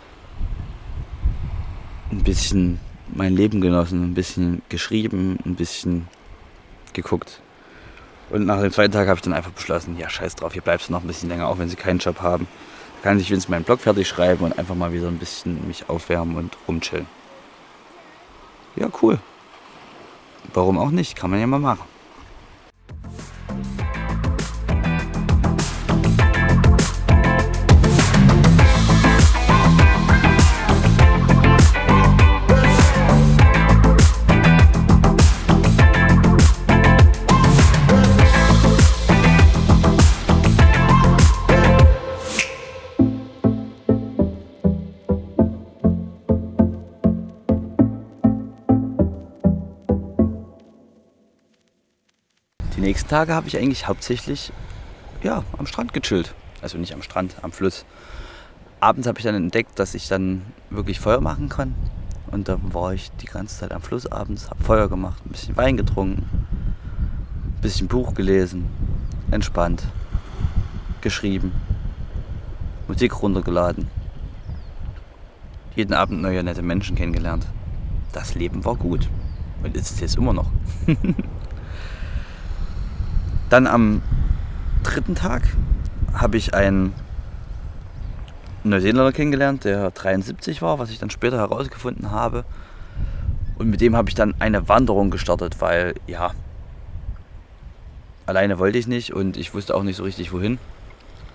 ein 2.11 2.23
bisschen 2.23 2.79
mein 3.13 3.35
Leben 3.35 3.61
genossen, 3.61 4.03
ein 4.03 4.13
bisschen 4.13 4.61
geschrieben, 4.69 5.37
ein 5.45 5.55
bisschen 5.55 6.07
geguckt. 6.93 7.41
Und 8.29 8.45
nach 8.45 8.61
dem 8.61 8.71
zweiten 8.71 8.91
Tag 8.91 9.07
habe 9.07 9.17
ich 9.17 9.21
dann 9.21 9.33
einfach 9.33 9.51
beschlossen, 9.51 9.97
ja 9.97 10.09
scheiß 10.09 10.35
drauf, 10.35 10.53
hier 10.53 10.61
bleibst 10.61 10.89
du 10.89 10.93
noch 10.93 11.01
ein 11.01 11.07
bisschen 11.07 11.29
länger, 11.29 11.47
auch 11.47 11.59
wenn 11.59 11.69
sie 11.69 11.77
keinen 11.77 11.99
Job 11.99 12.21
haben. 12.21 12.47
Da 12.97 13.09
kann 13.09 13.19
ich 13.19 13.29
wenigstens 13.29 13.49
meinen 13.49 13.63
Blog 13.63 13.79
fertig 13.79 14.07
schreiben 14.07 14.43
und 14.43 14.57
einfach 14.57 14.75
mal 14.75 14.91
wieder 14.91 15.07
ein 15.07 15.17
bisschen 15.17 15.65
mich 15.67 15.87
aufwärmen 15.89 16.35
und 16.35 16.57
rumchillen. 16.67 17.07
Ja, 18.75 18.89
cool. 19.01 19.19
Warum 20.53 20.77
auch 20.77 20.91
nicht? 20.91 21.15
Kann 21.15 21.29
man 21.29 21.39
ja 21.39 21.47
mal 21.47 21.59
machen. 21.59 21.85
Nächsten 53.07 53.15
Tage 53.15 53.33
habe 53.33 53.47
ich 53.47 53.57
eigentlich 53.57 53.87
hauptsächlich 53.87 54.51
ja, 55.23 55.45
am 55.57 55.65
Strand 55.65 55.93
gechillt. 55.93 56.33
Also 56.61 56.77
nicht 56.77 56.93
am 56.93 57.01
Strand, 57.01 57.35
am 57.41 57.53
Fluss. 57.53 57.85
Abends 58.81 59.07
habe 59.07 59.17
ich 59.17 59.23
dann 59.23 59.33
entdeckt, 59.33 59.79
dass 59.79 59.93
ich 59.93 60.09
dann 60.09 60.41
wirklich 60.69 60.99
Feuer 60.99 61.21
machen 61.21 61.47
kann. 61.47 61.73
Und 62.31 62.49
da 62.49 62.57
war 62.61 62.93
ich 62.93 63.09
die 63.21 63.27
ganze 63.27 63.59
Zeit 63.59 63.71
am 63.71 63.81
Fluss 63.81 64.07
abends, 64.07 64.49
habe 64.49 64.61
Feuer 64.61 64.89
gemacht, 64.89 65.25
ein 65.25 65.31
bisschen 65.31 65.55
Wein 65.55 65.77
getrunken, 65.77 66.27
ein 67.45 67.61
bisschen 67.61 67.87
Buch 67.87 68.13
gelesen, 68.13 68.65
entspannt, 69.31 69.83
geschrieben, 70.99 71.53
Musik 72.89 73.21
runtergeladen. 73.21 73.87
Jeden 75.77 75.93
Abend 75.93 76.21
neue 76.21 76.43
nette 76.43 76.61
Menschen 76.61 76.97
kennengelernt. 76.97 77.47
Das 78.11 78.35
Leben 78.35 78.65
war 78.65 78.75
gut. 78.75 79.07
Und 79.63 79.77
ist 79.77 79.91
es 79.91 80.01
jetzt 80.01 80.17
immer 80.17 80.33
noch. 80.33 80.49
Dann 83.49 83.67
am 83.67 84.01
dritten 84.83 85.15
Tag 85.15 85.43
habe 86.13 86.37
ich 86.37 86.53
ein 86.53 86.93
einen 88.67 88.71
Neuseeländer 88.71 89.11
kennengelernt, 89.11 89.63
der 89.63 89.91
73 89.91 90.61
war, 90.61 90.79
was 90.79 90.89
ich 90.89 90.99
dann 90.99 91.09
später 91.09 91.37
herausgefunden 91.37 92.11
habe. 92.11 92.43
Und 93.57 93.69
mit 93.69 93.81
dem 93.81 93.95
habe 93.95 94.09
ich 94.09 94.15
dann 94.15 94.35
eine 94.39 94.67
Wanderung 94.69 95.09
gestartet, 95.09 95.61
weil 95.61 95.95
ja, 96.05 96.31
alleine 98.25 98.59
wollte 98.59 98.77
ich 98.77 98.87
nicht 98.87 99.13
und 99.13 99.37
ich 99.37 99.53
wusste 99.53 99.73
auch 99.75 99.83
nicht 99.83 99.95
so 99.95 100.03
richtig 100.03 100.31
wohin. 100.31 100.59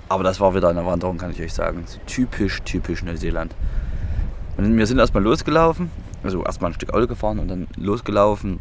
Aber 0.09 0.22
das 0.22 0.40
war 0.40 0.55
wieder 0.55 0.68
eine 0.68 0.85
Wanderung, 0.85 1.16
kann 1.16 1.31
ich 1.31 1.40
euch 1.40 1.55
sagen. 1.55 1.85
So 1.87 1.98
typisch, 2.07 2.61
typisch 2.62 3.03
Neuseeland. 3.03 3.55
Und 4.57 4.77
wir 4.77 4.87
sind 4.87 4.98
erstmal 4.98 5.22
losgelaufen, 5.22 5.90
also 6.22 6.44
erstmal 6.44 6.70
ein 6.70 6.75
Stück 6.75 6.92
Auto 6.92 7.07
gefahren 7.07 7.38
und 7.38 7.48
dann 7.48 7.66
losgelaufen. 7.77 8.61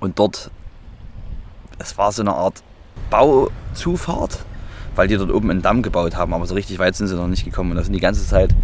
Und 0.00 0.18
dort, 0.18 0.50
es 1.78 1.98
war 1.98 2.10
so 2.10 2.22
eine 2.22 2.32
Art 2.32 2.62
Bauzufahrt, 3.10 4.44
weil 4.94 5.08
die 5.08 5.16
dort 5.16 5.32
oben 5.32 5.50
einen 5.50 5.62
Damm 5.62 5.82
gebaut 5.82 6.16
haben, 6.16 6.34
aber 6.34 6.46
so 6.46 6.54
richtig 6.54 6.78
weit 6.78 6.96
sind 6.96 7.08
sie 7.08 7.16
noch 7.16 7.28
nicht 7.28 7.44
gekommen. 7.44 7.70
Und 7.70 7.76
da 7.76 7.82
sind 7.82 7.92
die 7.92 8.00
ganze 8.00 8.26
Zeit 8.26 8.54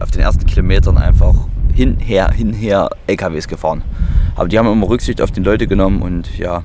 auf 0.00 0.10
den 0.10 0.20
ersten 0.20 0.46
Kilometern 0.46 0.98
einfach 0.98 1.34
hinher, 1.74 2.30
hinher 2.30 2.90
LKWs 3.06 3.48
gefahren. 3.48 3.82
Aber 4.36 4.48
die 4.48 4.58
haben 4.58 4.70
immer 4.70 4.88
Rücksicht 4.88 5.20
auf 5.20 5.30
die 5.30 5.40
Leute 5.40 5.66
genommen 5.66 6.02
und 6.02 6.38
ja, 6.38 6.62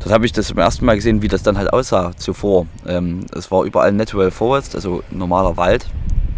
das 0.00 0.12
habe 0.12 0.24
ich 0.24 0.32
das 0.32 0.46
zum 0.46 0.58
ersten 0.58 0.84
Mal 0.84 0.94
gesehen, 0.94 1.22
wie 1.22 1.28
das 1.28 1.42
dann 1.42 1.58
halt 1.58 1.72
aussah 1.72 2.12
zuvor. 2.16 2.66
Ähm, 2.86 3.26
es 3.34 3.50
war 3.50 3.64
überall 3.64 3.92
Natural 3.92 4.30
Forest, 4.30 4.76
also 4.76 5.02
normaler 5.10 5.56
Wald, 5.56 5.88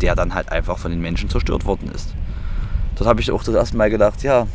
der 0.00 0.14
dann 0.14 0.34
halt 0.34 0.50
einfach 0.50 0.78
von 0.78 0.90
den 0.90 1.00
Menschen 1.00 1.28
zerstört 1.28 1.66
worden 1.66 1.90
ist. 1.94 2.14
Dort 2.96 3.08
habe 3.08 3.20
ich 3.20 3.30
auch 3.30 3.42
das 3.42 3.54
erste 3.54 3.76
Mal 3.76 3.90
gedacht, 3.90 4.22
ja, 4.22 4.46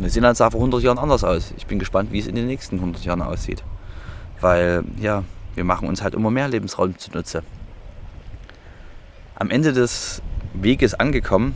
Neuseeland 0.00 0.36
sah 0.36 0.50
vor 0.50 0.60
100 0.60 0.82
Jahren 0.82 0.98
anders 0.98 1.24
aus. 1.24 1.54
Ich 1.56 1.66
bin 1.66 1.78
gespannt, 1.78 2.12
wie 2.12 2.18
es 2.18 2.26
in 2.26 2.34
den 2.34 2.46
nächsten 2.46 2.76
100 2.76 3.04
Jahren 3.04 3.22
aussieht. 3.22 3.62
Weil, 4.40 4.82
ja, 5.00 5.24
wir 5.54 5.64
machen 5.64 5.88
uns 5.88 6.02
halt 6.02 6.14
immer 6.14 6.30
mehr 6.30 6.48
Lebensraum 6.48 6.98
zunutze. 6.98 7.42
Am 9.36 9.50
Ende 9.50 9.72
des 9.72 10.22
Weges 10.54 10.94
angekommen, 10.94 11.54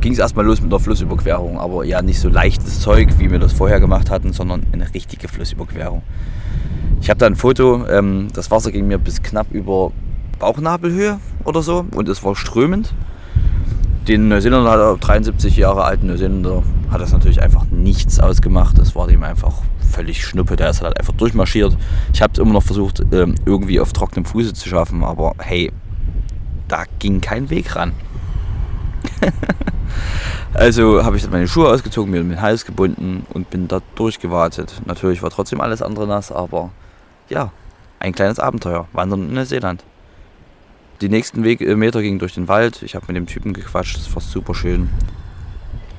ging 0.00 0.12
es 0.12 0.18
erstmal 0.18 0.44
los 0.44 0.60
mit 0.60 0.72
der 0.72 0.80
Flussüberquerung. 0.80 1.58
Aber 1.58 1.84
ja, 1.84 2.02
nicht 2.02 2.20
so 2.20 2.28
leichtes 2.28 2.80
Zeug, 2.80 3.18
wie 3.18 3.30
wir 3.30 3.38
das 3.38 3.52
vorher 3.52 3.80
gemacht 3.80 4.10
hatten, 4.10 4.32
sondern 4.32 4.62
eine 4.72 4.92
richtige 4.94 5.28
Flussüberquerung. 5.28 6.02
Ich 7.00 7.08
habe 7.08 7.18
da 7.18 7.26
ein 7.26 7.36
Foto, 7.36 7.86
ähm, 7.88 8.28
das 8.34 8.50
Wasser 8.50 8.72
ging 8.72 8.86
mir 8.86 8.98
bis 8.98 9.22
knapp 9.22 9.50
über 9.52 9.92
Bauchnabelhöhe 10.38 11.18
oder 11.44 11.62
so 11.62 11.86
und 11.94 12.08
es 12.08 12.22
war 12.24 12.36
strömend. 12.36 12.94
Den 14.10 14.26
Neuseeländer, 14.26 14.96
73 14.96 15.56
Jahre 15.56 15.84
alten 15.84 16.08
Neuseeländer, 16.08 16.64
hat 16.90 17.00
das 17.00 17.12
natürlich 17.12 17.40
einfach 17.40 17.64
nichts 17.70 18.18
ausgemacht. 18.18 18.76
Das 18.76 18.96
war 18.96 19.06
dem 19.06 19.22
einfach 19.22 19.62
völlig 19.88 20.26
schnuppe. 20.26 20.56
Der 20.56 20.70
ist 20.70 20.82
halt 20.82 20.98
einfach 20.98 21.12
durchmarschiert. 21.12 21.76
Ich 22.12 22.20
habe 22.20 22.32
es 22.32 22.40
immer 22.40 22.54
noch 22.54 22.64
versucht, 22.64 23.04
ähm, 23.12 23.36
irgendwie 23.46 23.78
auf 23.78 23.92
trockenem 23.92 24.24
Fuße 24.24 24.52
zu 24.52 24.68
schaffen, 24.68 25.04
aber 25.04 25.34
hey, 25.38 25.70
da 26.66 26.86
ging 26.98 27.20
kein 27.20 27.50
Weg 27.50 27.76
ran. 27.76 27.92
also 30.54 31.04
habe 31.04 31.16
ich 31.16 31.30
meine 31.30 31.46
Schuhe 31.46 31.68
ausgezogen, 31.68 32.10
mir 32.10 32.20
den 32.20 32.42
Hals 32.42 32.66
gebunden 32.66 33.24
und 33.32 33.48
bin 33.48 33.68
da 33.68 33.80
durchgewartet. 33.94 34.82
Natürlich 34.86 35.22
war 35.22 35.30
trotzdem 35.30 35.60
alles 35.60 35.82
andere 35.82 36.08
nass, 36.08 36.32
aber 36.32 36.70
ja, 37.28 37.52
ein 38.00 38.12
kleines 38.12 38.40
Abenteuer. 38.40 38.88
Wandern 38.92 39.28
in 39.28 39.34
Neuseeland. 39.34 39.84
Die 41.00 41.08
nächsten 41.08 41.40
Meter 41.40 42.02
gingen 42.02 42.18
durch 42.18 42.34
den 42.34 42.48
Wald. 42.48 42.82
Ich 42.82 42.94
habe 42.94 43.06
mit 43.08 43.16
dem 43.16 43.26
Typen 43.26 43.52
gequatscht, 43.52 43.96
das 43.96 44.14
war 44.14 44.20
super 44.20 44.54
schön. 44.54 44.90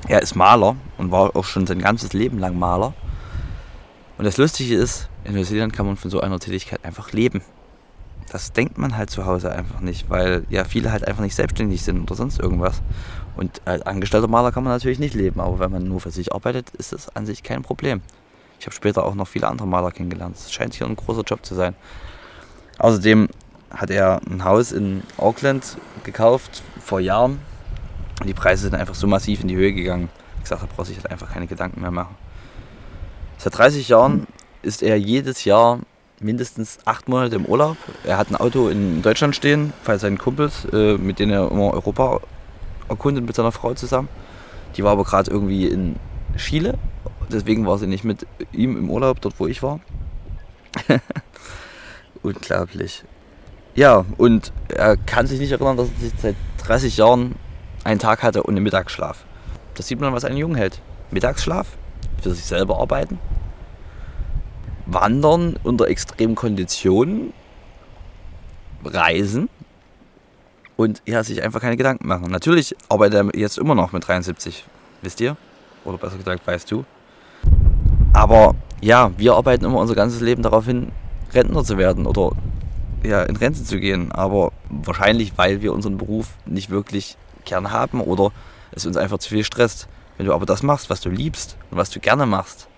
Er 0.08 0.22
ist 0.22 0.34
Maler 0.34 0.76
und 0.98 1.10
war 1.10 1.34
auch 1.36 1.44
schon 1.44 1.66
sein 1.66 1.80
ganzes 1.80 2.12
Leben 2.12 2.38
lang 2.38 2.58
Maler. 2.58 2.94
Und 4.18 4.24
das 4.24 4.36
Lustige 4.36 4.76
ist, 4.76 5.08
in 5.24 5.34
Neuseeland 5.34 5.72
kann 5.72 5.86
man 5.86 5.96
von 5.96 6.10
so 6.10 6.20
einer 6.20 6.38
Tätigkeit 6.38 6.84
einfach 6.84 7.12
leben 7.12 7.42
das 8.32 8.52
denkt 8.52 8.78
man 8.78 8.96
halt 8.96 9.10
zu 9.10 9.26
Hause 9.26 9.52
einfach 9.52 9.80
nicht, 9.80 10.08
weil 10.08 10.44
ja 10.48 10.64
viele 10.64 10.90
halt 10.90 11.06
einfach 11.06 11.22
nicht 11.22 11.34
selbstständig 11.34 11.82
sind 11.82 12.00
oder 12.00 12.14
sonst 12.14 12.40
irgendwas. 12.40 12.80
Und 13.36 13.60
als 13.66 13.82
angestellter 13.82 14.28
Maler 14.28 14.52
kann 14.52 14.64
man 14.64 14.72
natürlich 14.72 14.98
nicht 14.98 15.14
leben, 15.14 15.40
aber 15.40 15.58
wenn 15.58 15.70
man 15.70 15.86
nur 15.86 16.00
für 16.00 16.10
sich 16.10 16.32
arbeitet, 16.32 16.70
ist 16.70 16.92
das 16.92 17.14
an 17.14 17.26
sich 17.26 17.42
kein 17.42 17.62
Problem. 17.62 18.00
Ich 18.58 18.66
habe 18.66 18.74
später 18.74 19.04
auch 19.04 19.14
noch 19.14 19.28
viele 19.28 19.48
andere 19.48 19.68
Maler 19.68 19.90
kennengelernt. 19.90 20.36
Es 20.36 20.50
scheint 20.50 20.72
hier 20.74 20.86
ein 20.86 20.96
großer 20.96 21.22
Job 21.22 21.44
zu 21.44 21.54
sein. 21.54 21.74
Außerdem 22.78 23.28
hat 23.72 23.90
er 23.90 24.20
ein 24.28 24.44
Haus 24.44 24.72
in 24.72 25.02
Auckland 25.16 25.76
gekauft 26.04 26.62
vor 26.80 27.00
Jahren. 27.00 27.40
Die 28.24 28.34
Preise 28.34 28.62
sind 28.62 28.74
einfach 28.74 28.94
so 28.94 29.06
massiv 29.06 29.40
in 29.40 29.48
die 29.48 29.56
Höhe 29.56 29.72
gegangen. 29.72 30.08
Ich 30.36 30.44
gesagt, 30.44 30.62
da 30.62 30.66
braucht 30.66 30.88
sich 30.88 30.96
halt 30.96 31.10
einfach 31.10 31.32
keine 31.32 31.46
Gedanken 31.46 31.80
mehr 31.80 31.90
machen. 31.90 32.14
Seit 33.38 33.56
30 33.58 33.88
Jahren 33.88 34.26
ist 34.62 34.82
er 34.82 34.96
jedes 34.96 35.44
Jahr 35.44 35.80
mindestens 36.20 36.78
acht 36.84 37.08
Monate 37.08 37.36
im 37.36 37.46
Urlaub. 37.46 37.76
Er 38.04 38.16
hat 38.16 38.30
ein 38.30 38.36
Auto 38.36 38.68
in 38.68 39.02
Deutschland 39.02 39.34
stehen, 39.34 39.72
bei 39.84 39.98
seinen 39.98 40.18
Kumpels, 40.18 40.66
äh, 40.72 40.96
mit 40.96 41.18
denen 41.18 41.32
er 41.32 41.50
immer 41.50 41.72
Europa 41.72 42.20
erkundet 42.88 43.24
mit 43.24 43.34
seiner 43.34 43.52
Frau 43.52 43.74
zusammen. 43.74 44.08
Die 44.76 44.84
war 44.84 44.92
aber 44.92 45.04
gerade 45.04 45.30
irgendwie 45.30 45.66
in 45.66 45.96
Chile, 46.36 46.78
deswegen 47.30 47.66
war 47.66 47.78
sie 47.78 47.86
nicht 47.86 48.04
mit 48.04 48.26
ihm 48.52 48.76
im 48.76 48.90
Urlaub, 48.90 49.20
dort 49.20 49.38
wo 49.38 49.46
ich 49.46 49.62
war. 49.62 49.80
Unglaublich. 52.22 53.04
Ja, 53.74 54.04
und 54.18 54.52
er 54.68 54.96
kann 54.96 55.26
sich 55.26 55.40
nicht 55.40 55.52
erinnern, 55.52 55.76
dass 55.76 55.88
er 55.88 56.10
seit 56.20 56.36
30 56.66 56.96
Jahren 56.96 57.36
einen 57.84 57.98
Tag 57.98 58.22
hatte 58.22 58.46
ohne 58.46 58.60
Mittagsschlaf. 58.60 59.24
Das 59.74 59.88
sieht 59.88 60.00
man, 60.00 60.12
was 60.12 60.24
einen 60.24 60.36
Jungen 60.36 60.56
hält. 60.56 60.80
Mittagsschlaf, 61.10 61.66
für 62.22 62.34
sich 62.34 62.44
selber 62.44 62.78
arbeiten 62.78 63.18
Wandern 64.86 65.58
unter 65.62 65.88
extremen 65.88 66.34
Konditionen, 66.34 67.32
Reisen 68.84 69.48
und 70.76 71.02
ja, 71.06 71.22
sich 71.22 71.42
einfach 71.42 71.60
keine 71.60 71.76
Gedanken 71.76 72.08
machen. 72.08 72.30
Natürlich 72.30 72.74
arbeitet 72.88 73.32
er 73.34 73.38
jetzt 73.38 73.58
immer 73.58 73.74
noch 73.74 73.92
mit 73.92 74.06
73, 74.06 74.64
wisst 75.02 75.20
ihr? 75.20 75.36
Oder 75.84 75.98
besser 75.98 76.16
gesagt, 76.16 76.46
weißt 76.46 76.70
du. 76.70 76.84
Aber 78.12 78.54
ja, 78.80 79.12
wir 79.16 79.34
arbeiten 79.34 79.64
immer 79.64 79.78
unser 79.78 79.94
ganzes 79.94 80.20
Leben 80.20 80.42
darauf 80.42 80.66
hin, 80.66 80.92
Rentner 81.32 81.64
zu 81.64 81.78
werden 81.78 82.06
oder 82.06 82.32
ja, 83.04 83.22
in 83.22 83.36
Rente 83.36 83.64
zu 83.64 83.78
gehen. 83.78 84.12
Aber 84.12 84.52
wahrscheinlich, 84.68 85.32
weil 85.36 85.62
wir 85.62 85.72
unseren 85.72 85.98
Beruf 85.98 86.28
nicht 86.46 86.70
wirklich 86.70 87.16
gern 87.44 87.70
haben 87.70 88.00
oder 88.00 88.32
es 88.72 88.86
uns 88.86 88.96
einfach 88.96 89.18
zu 89.18 89.30
viel 89.30 89.44
stresst. 89.44 89.88
Wenn 90.16 90.26
du 90.26 90.34
aber 90.34 90.46
das 90.46 90.62
machst, 90.62 90.90
was 90.90 91.00
du 91.00 91.08
liebst 91.08 91.56
und 91.70 91.78
was 91.78 91.90
du 91.90 92.00
gerne 92.00 92.26
machst, 92.26 92.68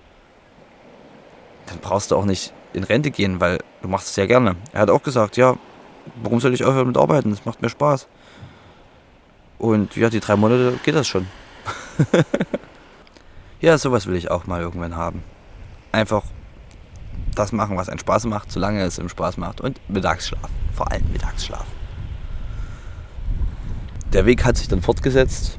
dann 1.66 1.78
brauchst 1.78 2.10
du 2.10 2.16
auch 2.16 2.24
nicht 2.24 2.52
in 2.72 2.84
Rente 2.84 3.10
gehen, 3.10 3.40
weil 3.40 3.58
du 3.82 3.88
machst 3.88 4.08
es 4.08 4.16
ja 4.16 4.26
gerne. 4.26 4.56
Er 4.72 4.82
hat 4.82 4.90
auch 4.90 5.02
gesagt, 5.02 5.36
ja, 5.36 5.56
warum 6.22 6.40
soll 6.40 6.54
ich 6.54 6.64
aufhören 6.64 6.88
mit 6.88 6.96
Arbeiten? 6.96 7.30
Das 7.30 7.44
macht 7.44 7.62
mir 7.62 7.68
Spaß. 7.68 8.08
Und 9.58 9.96
ja, 9.96 10.10
die 10.10 10.20
drei 10.20 10.36
Monate 10.36 10.78
geht 10.84 10.94
das 10.94 11.06
schon. 11.06 11.26
ja, 13.60 13.78
sowas 13.78 14.06
will 14.06 14.16
ich 14.16 14.30
auch 14.30 14.46
mal 14.46 14.60
irgendwann 14.60 14.96
haben. 14.96 15.22
Einfach 15.92 16.24
das 17.34 17.52
machen, 17.52 17.76
was 17.76 17.88
einen 17.88 17.98
Spaß 17.98 18.26
macht, 18.26 18.50
solange 18.50 18.82
es 18.82 18.98
ihm 18.98 19.08
Spaß 19.08 19.36
macht. 19.36 19.60
Und 19.60 19.80
Mittagsschlaf. 19.88 20.50
Vor 20.72 20.90
allem 20.90 21.04
Mittagsschlaf. 21.12 21.66
Der 24.12 24.26
Weg 24.26 24.44
hat 24.44 24.56
sich 24.56 24.68
dann 24.68 24.80
fortgesetzt 24.80 25.58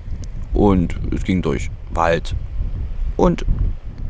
und 0.53 0.95
es 1.13 1.23
ging 1.23 1.41
durch 1.41 1.69
Wald 1.91 2.35
und 3.17 3.45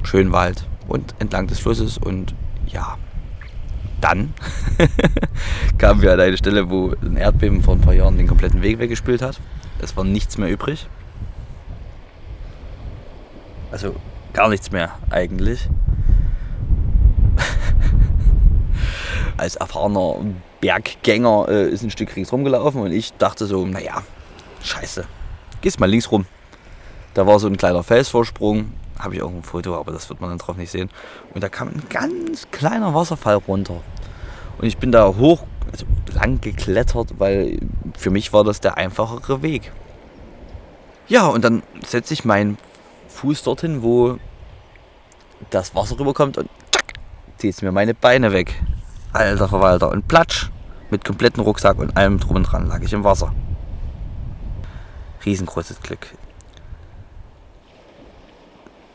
schön 0.03 0.31
Wald 0.31 0.67
und 0.87 1.15
entlang 1.19 1.47
des 1.47 1.59
Flusses 1.59 1.97
und 1.97 2.35
ja, 2.67 2.97
dann 4.01 4.33
kamen 5.79 6.01
wir 6.01 6.13
an 6.13 6.19
eine 6.19 6.37
Stelle, 6.37 6.69
wo 6.69 6.93
ein 7.01 7.17
Erdbeben 7.17 7.63
vor 7.63 7.75
ein 7.75 7.81
paar 7.81 7.93
Jahren 7.93 8.17
den 8.17 8.27
kompletten 8.27 8.61
Weg 8.61 8.77
weggespült 8.77 9.21
hat. 9.21 9.39
Es 9.79 9.97
war 9.97 10.03
nichts 10.03 10.37
mehr 10.37 10.49
übrig. 10.49 10.87
Also 13.71 13.95
gar 14.33 14.49
nichts 14.49 14.71
mehr 14.71 14.91
eigentlich. 15.09 15.69
Als 19.37 19.55
erfahrener 19.55 20.17
Berggänger 20.61 21.47
äh, 21.49 21.69
ist 21.69 21.83
ein 21.83 21.91
Stück 21.91 22.15
ringsrum 22.15 22.43
gelaufen 22.43 22.81
und 22.81 22.91
ich 22.91 23.13
dachte 23.13 23.45
so, 23.45 23.65
naja, 23.65 24.01
scheiße, 24.63 25.05
gehst 25.61 25.79
mal 25.79 25.89
links 25.89 26.11
rum. 26.11 26.25
Da 27.13 27.27
war 27.27 27.39
so 27.39 27.47
ein 27.47 27.57
kleiner 27.57 27.83
Felsvorsprung, 27.83 28.73
habe 28.99 29.15
ich 29.15 29.21
auch 29.21 29.29
ein 29.29 29.43
Foto, 29.43 29.75
aber 29.75 29.91
das 29.91 30.09
wird 30.09 30.21
man 30.21 30.29
dann 30.29 30.39
drauf 30.39 30.57
nicht 30.57 30.71
sehen. 30.71 30.89
Und 31.33 31.43
da 31.43 31.49
kam 31.49 31.69
ein 31.69 31.83
ganz 31.89 32.47
kleiner 32.51 32.93
Wasserfall 32.93 33.35
runter. 33.35 33.81
Und 34.57 34.67
ich 34.67 34.77
bin 34.77 34.91
da 34.91 35.15
hoch, 35.15 35.43
also 35.71 35.85
lang 36.13 36.39
geklettert, 36.41 37.19
weil 37.19 37.59
für 37.97 38.09
mich 38.09 38.33
war 38.33 38.43
das 38.43 38.61
der 38.61 38.77
einfachere 38.77 39.41
Weg. 39.41 39.71
Ja, 41.07 41.27
und 41.27 41.43
dann 41.43 41.63
setze 41.85 42.13
ich 42.13 42.25
meinen 42.25 42.57
Fuß 43.09 43.43
dorthin, 43.43 43.83
wo 43.83 44.17
das 45.49 45.75
Wasser 45.75 45.99
rüberkommt 45.99 46.37
und 46.37 46.49
zieht 47.37 47.53
es 47.53 47.61
mir 47.61 47.71
meine 47.71 47.93
Beine 47.93 48.31
weg. 48.31 48.55
Alter 49.15 49.47
Verwalter. 49.47 49.89
Und 49.89 50.07
platsch, 50.07 50.49
mit 50.91 51.05
kompletten 51.05 51.41
Rucksack 51.41 51.79
und 51.79 51.95
allem 51.97 52.19
drum 52.19 52.37
und 52.37 52.43
dran 52.43 52.67
lag 52.67 52.81
ich 52.81 52.93
im 52.93 53.03
Wasser. 53.03 53.33
Riesengroßes 55.25 55.81
Glück. 55.81 56.07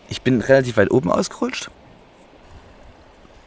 Ich 0.08 0.22
bin 0.22 0.40
relativ 0.40 0.76
weit 0.76 0.90
oben 0.90 1.10
ausgerutscht, 1.10 1.70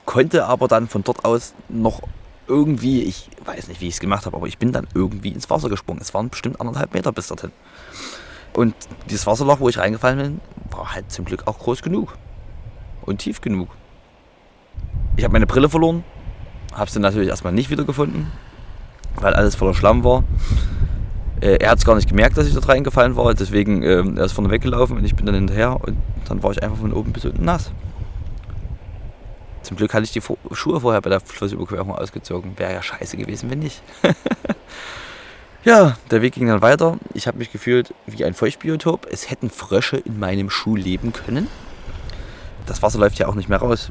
konnte 0.05 0.45
aber 0.45 0.67
dann 0.67 0.87
von 0.87 1.03
dort 1.03 1.25
aus 1.25 1.53
noch 1.69 2.01
irgendwie, 2.47 3.03
ich 3.03 3.29
weiß 3.45 3.67
nicht, 3.67 3.81
wie 3.81 3.87
ich 3.87 3.95
es 3.95 3.99
gemacht 3.99 4.25
habe, 4.25 4.35
aber 4.35 4.47
ich 4.47 4.57
bin 4.57 4.71
dann 4.71 4.87
irgendwie 4.93 5.29
ins 5.29 5.49
Wasser 5.49 5.69
gesprungen. 5.69 6.01
Es 6.01 6.13
waren 6.13 6.29
bestimmt 6.29 6.59
anderthalb 6.59 6.93
Meter 6.93 7.11
bis 7.11 7.27
dorthin. 7.27 7.51
Und 8.53 8.75
dieses 9.09 9.25
Wasserloch, 9.25 9.59
wo 9.59 9.69
ich 9.69 9.77
reingefallen 9.77 10.17
bin, 10.17 10.41
war 10.71 10.93
halt 10.93 11.11
zum 11.11 11.25
Glück 11.25 11.47
auch 11.47 11.59
groß 11.59 11.81
genug 11.81 12.17
und 13.01 13.19
tief 13.19 13.41
genug. 13.41 13.69
Ich 15.15 15.23
habe 15.23 15.33
meine 15.33 15.47
Brille 15.47 15.69
verloren, 15.69 16.03
habe 16.73 16.89
sie 16.89 16.99
natürlich 16.99 17.29
erstmal 17.29 17.53
nicht 17.53 17.69
wiedergefunden, 17.69 18.27
weil 19.15 19.33
alles 19.33 19.55
voller 19.55 19.73
Schlamm 19.73 20.03
war. 20.03 20.23
Äh, 21.41 21.57
er 21.57 21.71
hat 21.71 21.79
es 21.79 21.85
gar 21.85 21.95
nicht 21.95 22.09
gemerkt, 22.09 22.37
dass 22.37 22.47
ich 22.47 22.53
dort 22.53 22.69
reingefallen 22.69 23.15
war, 23.15 23.33
deswegen 23.33 23.83
äh, 23.83 24.03
er 24.17 24.25
ist 24.25 24.31
vorne 24.33 24.49
weggelaufen 24.49 24.97
und 24.97 25.03
ich 25.03 25.15
bin 25.15 25.25
dann 25.25 25.35
hinterher 25.35 25.79
und 25.81 25.97
dann 26.27 26.41
war 26.41 26.51
ich 26.51 26.63
einfach 26.63 26.77
von 26.77 26.93
oben 26.93 27.11
bis 27.11 27.25
unten 27.25 27.43
nass. 27.43 27.71
Zum 29.63 29.77
Glück 29.77 29.93
hatte 29.93 30.03
ich 30.03 30.11
die 30.11 30.21
Schuhe 30.51 30.81
vorher 30.81 31.01
bei 31.01 31.09
der 31.09 31.21
Flussüberquerung 31.21 31.95
ausgezogen. 31.95 32.59
Wäre 32.59 32.73
ja 32.73 32.83
scheiße 32.83 33.15
gewesen, 33.15 33.49
wenn 33.49 33.59
nicht. 33.59 33.81
ja, 35.63 35.95
der 36.11 36.21
Weg 36.21 36.33
ging 36.33 36.47
dann 36.47 36.61
weiter. 36.61 36.97
Ich 37.13 37.27
habe 37.27 37.37
mich 37.37 37.49
gefühlt 37.49 37.93
wie 38.05 38.25
ein 38.25 38.33
Feuchtbiotop. 38.33 39.07
Es 39.09 39.29
hätten 39.29 39.49
Frösche 39.49 39.97
in 39.97 40.19
meinem 40.19 40.49
Schuh 40.49 40.75
leben 40.75 41.13
können. 41.13 41.47
Das 42.65 42.81
Wasser 42.81 42.99
läuft 42.99 43.19
ja 43.19 43.27
auch 43.27 43.35
nicht 43.35 43.47
mehr 43.47 43.59
raus. 43.59 43.89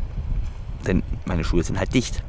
Denn 0.87 1.03
meine 1.25 1.43
Schuhe 1.43 1.63
sind 1.63 1.79
halt 1.79 1.95
dicht. 1.95 2.23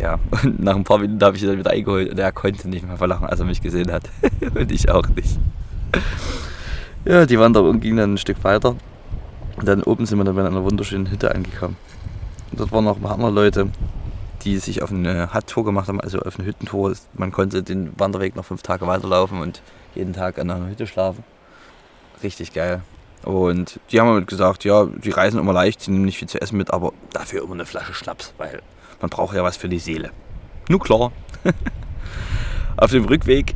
Ja, 0.00 0.18
und 0.42 0.60
nach 0.60 0.76
ein 0.76 0.84
paar 0.84 0.98
Minuten 0.98 1.22
habe 1.22 1.36
ich 1.36 1.42
ihn 1.42 1.48
dann 1.48 1.58
wieder 1.58 1.70
eingeholt 1.70 2.10
und 2.10 2.18
er 2.18 2.32
konnte 2.32 2.68
nicht 2.68 2.86
mehr 2.86 2.96
verlachen, 2.96 3.26
als 3.26 3.40
er 3.40 3.46
mich 3.46 3.60
gesehen 3.60 3.92
hat. 3.92 4.04
und 4.54 4.72
ich 4.72 4.90
auch 4.90 5.06
nicht. 5.08 5.38
Ja, 7.04 7.26
die 7.26 7.38
Wanderung 7.38 7.80
ging 7.80 7.96
dann 7.96 8.14
ein 8.14 8.18
Stück 8.18 8.42
weiter. 8.44 8.76
Und 9.56 9.68
dann 9.68 9.82
oben 9.82 10.06
sind 10.06 10.18
wir 10.18 10.24
dann 10.24 10.36
bei 10.36 10.46
einer 10.46 10.64
wunderschönen 10.64 11.10
Hütte 11.10 11.34
angekommen. 11.34 11.76
Und 12.50 12.60
dort 12.60 12.72
waren 12.72 12.84
noch 12.84 12.96
ein 12.96 13.02
paar 13.02 13.12
andere 13.12 13.30
Leute, 13.30 13.68
die 14.42 14.56
sich 14.56 14.82
auf 14.82 14.90
eine 14.90 15.34
Hut-Tour 15.34 15.64
gemacht 15.64 15.88
haben, 15.88 16.00
also 16.00 16.18
auf 16.20 16.38
eine 16.38 16.48
Hüttentour. 16.48 16.94
Man 17.14 17.30
konnte 17.30 17.62
den 17.62 17.92
Wanderweg 17.98 18.36
noch 18.36 18.44
fünf 18.46 18.62
Tage 18.62 18.86
weiterlaufen 18.86 19.40
und 19.40 19.60
jeden 19.94 20.14
Tag 20.14 20.38
an 20.38 20.50
einer 20.50 20.68
Hütte 20.68 20.86
schlafen. 20.86 21.24
Richtig 22.22 22.54
geil. 22.54 22.80
Und 23.24 23.80
die 23.90 24.00
haben 24.00 24.08
halt 24.08 24.26
gesagt, 24.26 24.64
ja, 24.64 24.86
die 24.86 25.10
reisen 25.10 25.38
immer 25.38 25.52
leicht, 25.52 25.82
sie 25.82 25.90
nehmen 25.90 26.06
nicht 26.06 26.16
viel 26.16 26.28
zu 26.28 26.40
essen 26.40 26.56
mit, 26.56 26.72
aber 26.72 26.94
dafür 27.12 27.42
immer 27.42 27.52
eine 27.52 27.66
Flasche 27.66 27.92
Schnaps, 27.92 28.32
weil 28.38 28.62
man 29.00 29.10
braucht 29.10 29.34
ja 29.34 29.42
was 29.42 29.56
für 29.56 29.68
die 29.68 29.78
Seele. 29.78 30.10
Nur 30.68 30.80
klar. 30.80 31.12
Auf 32.76 32.90
dem 32.90 33.04
Rückweg 33.04 33.54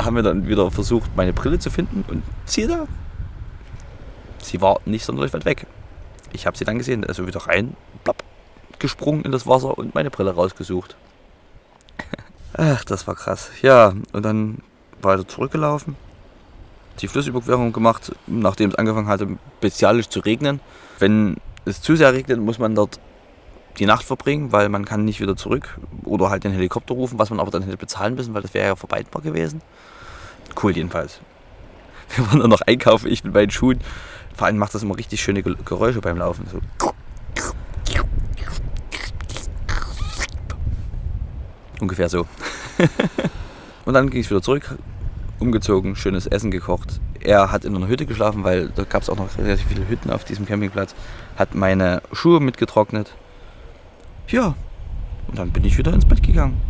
haben 0.00 0.16
wir 0.16 0.22
dann 0.22 0.48
wieder 0.48 0.70
versucht, 0.70 1.16
meine 1.16 1.32
Brille 1.32 1.58
zu 1.58 1.70
finden 1.70 2.04
und 2.08 2.22
siehe 2.44 2.68
da, 2.68 2.86
sie 4.42 4.60
war 4.60 4.80
nicht 4.84 5.04
sonderlich 5.04 5.32
weit 5.32 5.44
weg. 5.44 5.66
Ich 6.32 6.46
habe 6.46 6.56
sie 6.56 6.64
dann 6.64 6.78
gesehen, 6.78 7.04
also 7.04 7.26
wieder 7.26 7.46
rein, 7.46 7.76
plopp, 8.04 8.22
gesprungen 8.78 9.24
in 9.24 9.32
das 9.32 9.46
Wasser 9.46 9.78
und 9.78 9.94
meine 9.94 10.10
Brille 10.10 10.34
rausgesucht. 10.34 10.96
Ach, 12.54 12.84
das 12.84 13.06
war 13.06 13.14
krass. 13.14 13.50
Ja, 13.62 13.94
und 14.12 14.24
dann 14.24 14.58
weiter 15.00 15.26
zurückgelaufen, 15.26 15.96
die 17.00 17.08
Flussüberquerung 17.08 17.72
gemacht, 17.72 18.12
nachdem 18.26 18.70
es 18.70 18.76
angefangen 18.76 19.08
hatte, 19.08 19.28
bestialisch 19.60 20.08
zu 20.08 20.20
regnen. 20.20 20.60
Wenn 20.98 21.36
es 21.64 21.80
zu 21.80 21.96
sehr 21.96 22.12
regnet, 22.12 22.40
muss 22.40 22.58
man 22.58 22.74
dort 22.74 22.98
die 23.78 23.86
Nacht 23.86 24.04
verbringen, 24.04 24.52
weil 24.52 24.68
man 24.68 24.84
kann 24.84 25.04
nicht 25.04 25.20
wieder 25.20 25.36
zurück 25.36 25.78
oder 26.04 26.30
halt 26.30 26.44
den 26.44 26.52
Helikopter 26.52 26.94
rufen, 26.94 27.18
was 27.18 27.30
man 27.30 27.40
aber 27.40 27.50
dann 27.50 27.62
hätte 27.62 27.76
bezahlen 27.76 28.14
müssen, 28.14 28.34
weil 28.34 28.42
das 28.42 28.54
wäre 28.54 28.68
ja 28.68 28.76
vermeidbar 28.76 29.22
gewesen. 29.22 29.60
Cool 30.62 30.72
jedenfalls. 30.72 31.20
Wir 32.16 32.26
waren 32.26 32.40
dann 32.40 32.50
noch 32.50 32.62
einkaufen, 32.62 33.10
ich 33.10 33.24
mit 33.24 33.34
meinen 33.34 33.50
Schuhen. 33.50 33.80
Vor 34.34 34.46
allem 34.46 34.58
macht 34.58 34.74
das 34.74 34.82
immer 34.82 34.96
richtig 34.96 35.20
schöne 35.20 35.42
Geräusche 35.42 36.00
beim 36.00 36.18
Laufen. 36.18 36.46
So. 36.50 36.60
Ungefähr 41.80 42.08
so. 42.08 42.26
und 43.84 43.94
dann 43.94 44.10
ging 44.10 44.20
es 44.20 44.30
wieder 44.30 44.42
zurück, 44.42 44.76
umgezogen, 45.38 45.96
schönes 45.96 46.26
Essen 46.26 46.50
gekocht. 46.50 47.00
Er 47.20 47.50
hat 47.50 47.64
in 47.64 47.74
einer 47.74 47.88
Hütte 47.88 48.06
geschlafen, 48.06 48.44
weil 48.44 48.68
da 48.68 48.84
gab 48.84 49.02
es 49.02 49.10
auch 49.10 49.16
noch 49.16 49.36
relativ 49.38 49.66
viele 49.66 49.88
Hütten 49.88 50.10
auf 50.10 50.24
diesem 50.24 50.46
Campingplatz. 50.46 50.94
Hat 51.36 51.54
meine 51.54 52.02
Schuhe 52.12 52.40
mitgetrocknet. 52.40 53.14
Ja, 54.28 54.54
und 55.28 55.38
dann 55.38 55.50
bin 55.50 55.64
ich 55.64 55.78
wieder 55.78 55.92
ins 55.92 56.04
Bett 56.04 56.22
gegangen. 56.22 56.60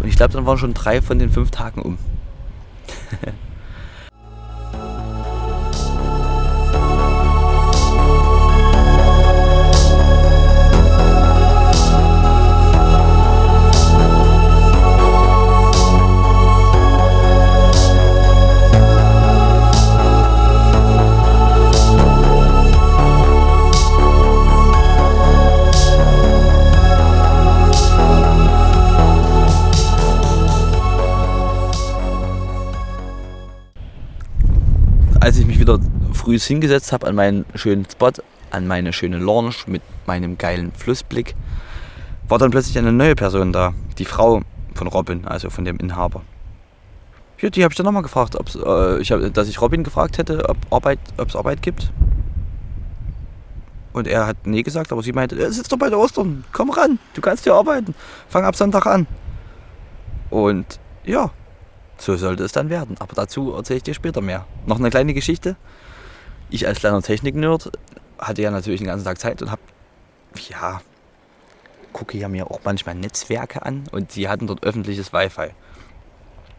Und 0.00 0.08
ich 0.08 0.16
glaube, 0.16 0.32
dann 0.32 0.46
waren 0.46 0.58
schon 0.58 0.74
drei 0.74 1.00
von 1.00 1.18
den 1.18 1.30
fünf 1.30 1.50
Tagen 1.50 1.82
um. 1.82 1.98
früh 36.28 36.38
hingesetzt 36.38 36.92
habe 36.92 37.06
an 37.06 37.14
meinen 37.14 37.46
schönen 37.54 37.86
Spot, 37.90 38.12
an 38.50 38.66
meine 38.66 38.92
schöne 38.92 39.16
Lounge 39.16 39.54
mit 39.66 39.80
meinem 40.06 40.36
geilen 40.36 40.72
Flussblick, 40.72 41.34
war 42.28 42.38
dann 42.38 42.50
plötzlich 42.50 42.76
eine 42.76 42.92
neue 42.92 43.14
Person 43.14 43.50
da. 43.50 43.72
Die 43.96 44.04
Frau 44.04 44.42
von 44.74 44.88
Robin, 44.88 45.24
also 45.24 45.48
von 45.48 45.64
dem 45.64 45.78
Inhaber. 45.78 46.20
Ja, 47.40 47.48
die 47.48 47.64
habe 47.64 47.72
ich 47.72 47.78
dann 47.78 47.86
nochmal 47.86 48.02
gefragt, 48.02 48.36
ob's, 48.36 48.56
äh, 48.56 49.00
ich 49.00 49.10
hab, 49.10 49.32
dass 49.32 49.48
ich 49.48 49.58
Robin 49.62 49.82
gefragt 49.82 50.18
hätte, 50.18 50.46
ob 50.46 50.58
Arbeit, 50.70 50.98
es 51.16 51.34
Arbeit 51.34 51.62
gibt. 51.62 51.90
Und 53.94 54.06
er 54.06 54.26
hat 54.26 54.36
nee 54.44 54.62
gesagt, 54.62 54.92
aber 54.92 55.02
sie 55.02 55.12
meinte, 55.12 55.34
es 55.36 55.56
ist 55.56 55.72
doch 55.72 55.78
bei 55.78 55.88
der 55.88 55.98
Ostern, 55.98 56.44
komm 56.52 56.68
ran, 56.70 56.98
du 57.14 57.22
kannst 57.22 57.44
hier 57.44 57.54
arbeiten, 57.54 57.94
fang 58.28 58.44
ab 58.44 58.54
Sonntag 58.54 58.84
an. 58.84 59.06
Und 60.28 60.78
ja, 61.04 61.30
so 61.96 62.16
sollte 62.16 62.44
es 62.44 62.52
dann 62.52 62.68
werden. 62.68 62.96
Aber 62.98 63.14
dazu 63.14 63.54
erzähle 63.54 63.78
ich 63.78 63.82
dir 63.84 63.94
später 63.94 64.20
mehr. 64.20 64.44
Noch 64.66 64.78
eine 64.78 64.90
kleine 64.90 65.14
Geschichte 65.14 65.56
ich 66.50 66.66
als 66.66 66.80
kleiner 66.80 67.02
Technik-Nerd 67.02 67.70
hatte 68.18 68.42
ja 68.42 68.50
natürlich 68.50 68.80
den 68.80 68.86
ganzen 68.86 69.04
Tag 69.04 69.18
Zeit 69.18 69.42
und 69.42 69.50
habe, 69.50 69.62
ja, 70.50 70.80
gucke 71.92 72.18
ja 72.18 72.28
mir 72.28 72.50
auch 72.50 72.60
manchmal 72.64 72.94
Netzwerke 72.94 73.62
an 73.62 73.84
und 73.92 74.12
sie 74.12 74.28
hatten 74.28 74.46
dort 74.46 74.62
öffentliches 74.64 75.12
Wi-Fi. 75.12 75.50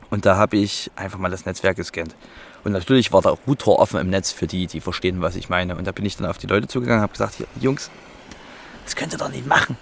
Und 0.10 0.26
da 0.26 0.38
habe 0.38 0.58
ich 0.58 0.92
einfach 0.96 1.20
mal 1.20 1.30
das 1.30 1.46
Netzwerk 1.46 1.78
gescannt. 1.78 2.16
Und 2.64 2.72
natürlich 2.72 3.12
war 3.12 3.22
der 3.22 3.38
Router 3.48 3.80
offen 3.80 4.00
im 4.00 4.10
Netz 4.10 4.32
für 4.32 4.48
die, 4.48 4.68
die 4.68 4.82
verstehen, 4.82 5.22
was 5.22 5.36
ich 5.36 5.50
meine. 5.50 5.76
Und 5.76 5.86
da 5.86 5.92
bin 5.92 6.06
ich 6.06 6.18
dann 6.18 6.28
auf 6.28 6.38
die 6.38 6.48
Leute 6.48 6.68
zugegangen 6.68 7.00
und 7.00 7.04
habe 7.04 7.14
gesagt, 7.14 7.36
Jungs, 7.60 7.90
das 8.86 8.96
könnt 8.96 9.14
ihr 9.14 9.20
doch 9.20 9.30
nicht 9.30 9.46
machen. 9.46 9.78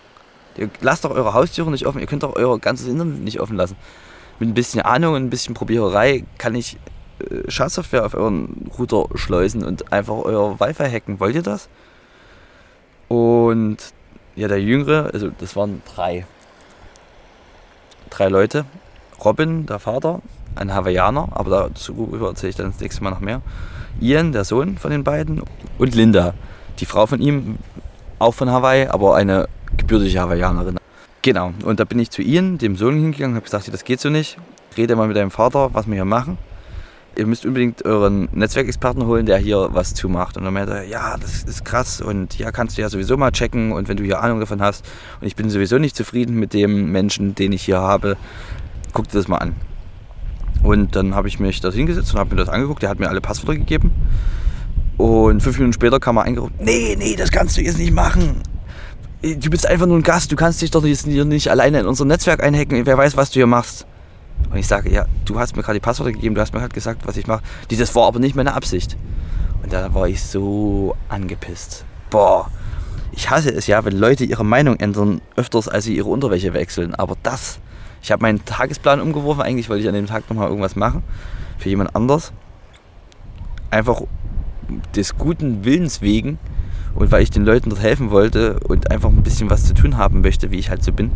Ihr 0.57 0.69
lasst 0.81 1.05
doch 1.05 1.11
eure 1.11 1.33
Haustüre 1.33 1.71
nicht 1.71 1.85
offen, 1.85 2.01
ihr 2.01 2.07
könnt 2.07 2.23
doch 2.23 2.35
euer 2.35 2.59
ganzes 2.59 2.87
Internet 2.87 3.21
nicht 3.21 3.39
offen 3.39 3.55
lassen. 3.55 3.77
Mit 4.39 4.49
ein 4.49 4.53
bisschen 4.53 4.81
Ahnung 4.81 5.15
und 5.15 5.23
ein 5.23 5.29
bisschen 5.29 5.53
Probiererei 5.53 6.25
kann 6.37 6.55
ich 6.55 6.77
Schadsoftware 7.47 8.05
auf 8.05 8.13
euren 8.13 8.69
Router 8.77 9.05
schleusen 9.15 9.63
und 9.63 9.91
einfach 9.91 10.15
euer 10.17 10.59
Wi-Fi 10.59 10.89
hacken. 10.89 11.19
Wollt 11.19 11.35
ihr 11.35 11.41
das? 11.41 11.67
Und 13.07 13.77
ja, 14.35 14.47
der 14.47 14.61
Jüngere, 14.61 15.09
also 15.13 15.29
das 15.37 15.55
waren 15.55 15.81
drei. 15.95 16.25
Drei 18.09 18.27
Leute. 18.27 18.65
Robin, 19.23 19.65
der 19.65 19.79
Vater, 19.79 20.21
ein 20.55 20.73
Hawaiianer, 20.73 21.29
aber 21.31 21.69
dazu 21.69 22.15
erzähle 22.21 22.49
ich 22.51 22.55
dann 22.55 22.71
das 22.71 22.79
nächste 22.79 23.03
Mal 23.03 23.09
noch 23.09 23.19
mehr. 23.19 23.41
Ian, 23.99 24.31
der 24.31 24.43
Sohn 24.43 24.77
von 24.77 24.91
den 24.91 25.03
beiden, 25.03 25.41
und 25.79 25.95
Linda, 25.95 26.35
die 26.79 26.85
Frau 26.85 27.07
von 27.07 27.19
ihm, 27.19 27.57
auch 28.19 28.35
von 28.35 28.51
Hawaii, 28.51 28.87
aber 28.87 29.15
eine 29.15 29.47
gebürtige 29.75 30.19
Hawaiianerin. 30.19 30.77
Genau, 31.23 31.51
und 31.65 31.79
da 31.79 31.83
bin 31.83 31.97
ich 31.97 32.11
zu 32.11 32.21
Ian, 32.21 32.59
dem 32.59 32.75
Sohn, 32.75 32.93
hingegangen 32.93 33.31
und 33.31 33.37
habe 33.37 33.45
gesagt, 33.45 33.73
das 33.73 33.83
geht 33.83 33.99
so 33.99 34.09
nicht. 34.09 34.37
Rede 34.77 34.95
mal 34.95 35.07
mit 35.07 35.17
deinem 35.17 35.31
Vater, 35.31 35.73
was 35.73 35.87
wir 35.87 35.95
hier 35.95 36.05
machen 36.05 36.37
ihr 37.17 37.25
müsst 37.25 37.45
unbedingt 37.45 37.83
euren 37.85 38.29
Netzwerkexperten 38.31 39.05
holen, 39.05 39.25
der 39.25 39.37
hier 39.37 39.69
was 39.71 39.93
zumacht. 39.93 40.37
Und 40.37 40.43
dann 40.43 40.53
meinte 40.53 40.73
er, 40.73 40.83
ja, 40.83 41.17
das 41.17 41.43
ist 41.43 41.65
krass 41.65 41.99
und 41.99 42.37
ja, 42.37 42.51
kannst 42.51 42.77
du 42.77 42.81
ja 42.81 42.89
sowieso 42.89 43.17
mal 43.17 43.31
checken 43.31 43.71
und 43.71 43.87
wenn 43.87 43.97
du 43.97 44.03
hier 44.03 44.21
Ahnung 44.21 44.39
davon 44.39 44.61
hast 44.61 44.85
und 45.19 45.27
ich 45.27 45.35
bin 45.35 45.49
sowieso 45.49 45.77
nicht 45.77 45.95
zufrieden 45.95 46.35
mit 46.35 46.53
dem 46.53 46.91
Menschen, 46.91 47.35
den 47.35 47.51
ich 47.51 47.63
hier 47.63 47.79
habe, 47.79 48.17
guck 48.93 49.07
dir 49.07 49.17
das 49.17 49.27
mal 49.27 49.37
an. 49.37 49.55
Und 50.63 50.95
dann 50.95 51.15
habe 51.15 51.27
ich 51.27 51.39
mich 51.39 51.59
da 51.59 51.71
hingesetzt 51.71 52.13
und 52.13 52.19
habe 52.19 52.35
mir 52.35 52.41
das 52.41 52.49
angeguckt. 52.49 52.81
Der 52.81 52.89
hat 52.89 52.99
mir 52.99 53.09
alle 53.09 53.21
Passwörter 53.21 53.57
gegeben. 53.57 53.91
Und 54.97 55.41
fünf 55.41 55.57
Minuten 55.57 55.73
später 55.73 55.99
kam 55.99 56.17
er 56.17 56.23
eingerufen, 56.23 56.55
nee, 56.59 56.95
nee, 56.97 57.15
das 57.15 57.31
kannst 57.31 57.57
du 57.57 57.61
jetzt 57.61 57.77
nicht 57.77 57.93
machen. 57.93 58.41
Du 59.21 59.49
bist 59.49 59.67
einfach 59.67 59.85
nur 59.85 59.97
ein 59.97 60.03
Gast, 60.03 60.31
du 60.31 60.35
kannst 60.35 60.61
dich 60.61 60.71
doch 60.71 60.83
jetzt 60.83 61.07
nicht 61.07 61.49
alleine 61.49 61.79
in 61.79 61.85
unser 61.87 62.05
Netzwerk 62.05 62.43
einhacken. 62.43 62.85
Wer 62.85 62.97
weiß, 62.97 63.17
was 63.17 63.29
du 63.29 63.35
hier 63.35 63.47
machst. 63.47 63.85
Und 64.49 64.57
ich 64.57 64.67
sage, 64.67 64.91
ja, 64.91 65.05
du 65.25 65.39
hast 65.39 65.55
mir 65.55 65.63
gerade 65.63 65.79
die 65.79 65.83
Passwörter 65.83 66.13
gegeben, 66.13 66.35
du 66.35 66.41
hast 66.41 66.53
mir 66.53 66.59
gerade 66.59 66.73
gesagt, 66.73 67.05
was 67.05 67.17
ich 67.17 67.27
mache. 67.27 67.43
Das 67.69 67.95
war 67.95 68.07
aber 68.07 68.19
nicht 68.19 68.35
meine 68.35 68.53
Absicht. 68.53 68.97
Und 69.61 69.73
da 69.73 69.93
war 69.93 70.07
ich 70.07 70.23
so 70.23 70.95
angepisst. 71.09 71.85
Boah. 72.09 72.49
Ich 73.11 73.29
hasse 73.29 73.49
es 73.49 73.67
ja, 73.67 73.83
wenn 73.83 73.97
Leute 73.97 74.25
ihre 74.25 74.45
Meinung 74.45 74.77
ändern, 74.77 75.21
öfters 75.35 75.67
als 75.67 75.85
sie 75.85 75.95
ihre 75.95 76.09
Unterwäsche 76.09 76.53
wechseln. 76.53 76.93
Aber 76.93 77.15
das, 77.23 77.59
ich 78.01 78.11
habe 78.11 78.21
meinen 78.21 78.45
Tagesplan 78.45 79.01
umgeworfen. 79.01 79.41
Eigentlich 79.41 79.69
wollte 79.69 79.81
ich 79.81 79.89
an 79.89 79.95
dem 79.95 80.05
Tag 80.05 80.29
nochmal 80.29 80.47
irgendwas 80.47 80.75
machen 80.75 81.03
für 81.57 81.69
jemand 81.69 81.95
anders. 81.95 82.31
Einfach 83.71 84.01
des 84.95 85.17
guten 85.17 85.65
Willens 85.65 86.01
wegen 86.01 86.37
und 86.95 87.11
weil 87.11 87.23
ich 87.23 87.29
den 87.29 87.45
Leuten 87.45 87.69
dort 87.69 87.81
helfen 87.81 88.11
wollte 88.11 88.59
und 88.67 88.91
einfach 88.91 89.09
ein 89.09 89.23
bisschen 89.23 89.49
was 89.49 89.65
zu 89.65 89.73
tun 89.73 89.97
haben 89.97 90.21
möchte, 90.21 90.51
wie 90.51 90.57
ich 90.57 90.69
halt 90.69 90.83
so 90.83 90.91
bin, 90.91 91.11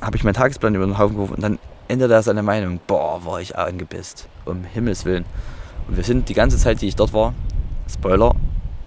habe 0.00 0.16
ich 0.16 0.24
meinen 0.24 0.34
Tagesplan 0.34 0.74
über 0.74 0.84
den 0.84 0.98
Haufen 0.98 1.16
geworfen 1.16 1.34
und 1.34 1.42
dann 1.42 1.58
ändert 1.88 2.10
er 2.10 2.22
seine 2.22 2.42
Meinung. 2.42 2.80
Boah, 2.86 3.24
war 3.24 3.40
ich 3.40 3.56
angepisst. 3.56 4.28
Um 4.44 4.64
Himmels 4.64 5.04
Willen. 5.04 5.24
Und 5.88 5.96
wir 5.96 6.04
sind 6.04 6.28
die 6.28 6.34
ganze 6.34 6.58
Zeit, 6.58 6.80
die 6.80 6.88
ich 6.88 6.96
dort 6.96 7.12
war, 7.12 7.34
Spoiler, 7.88 8.34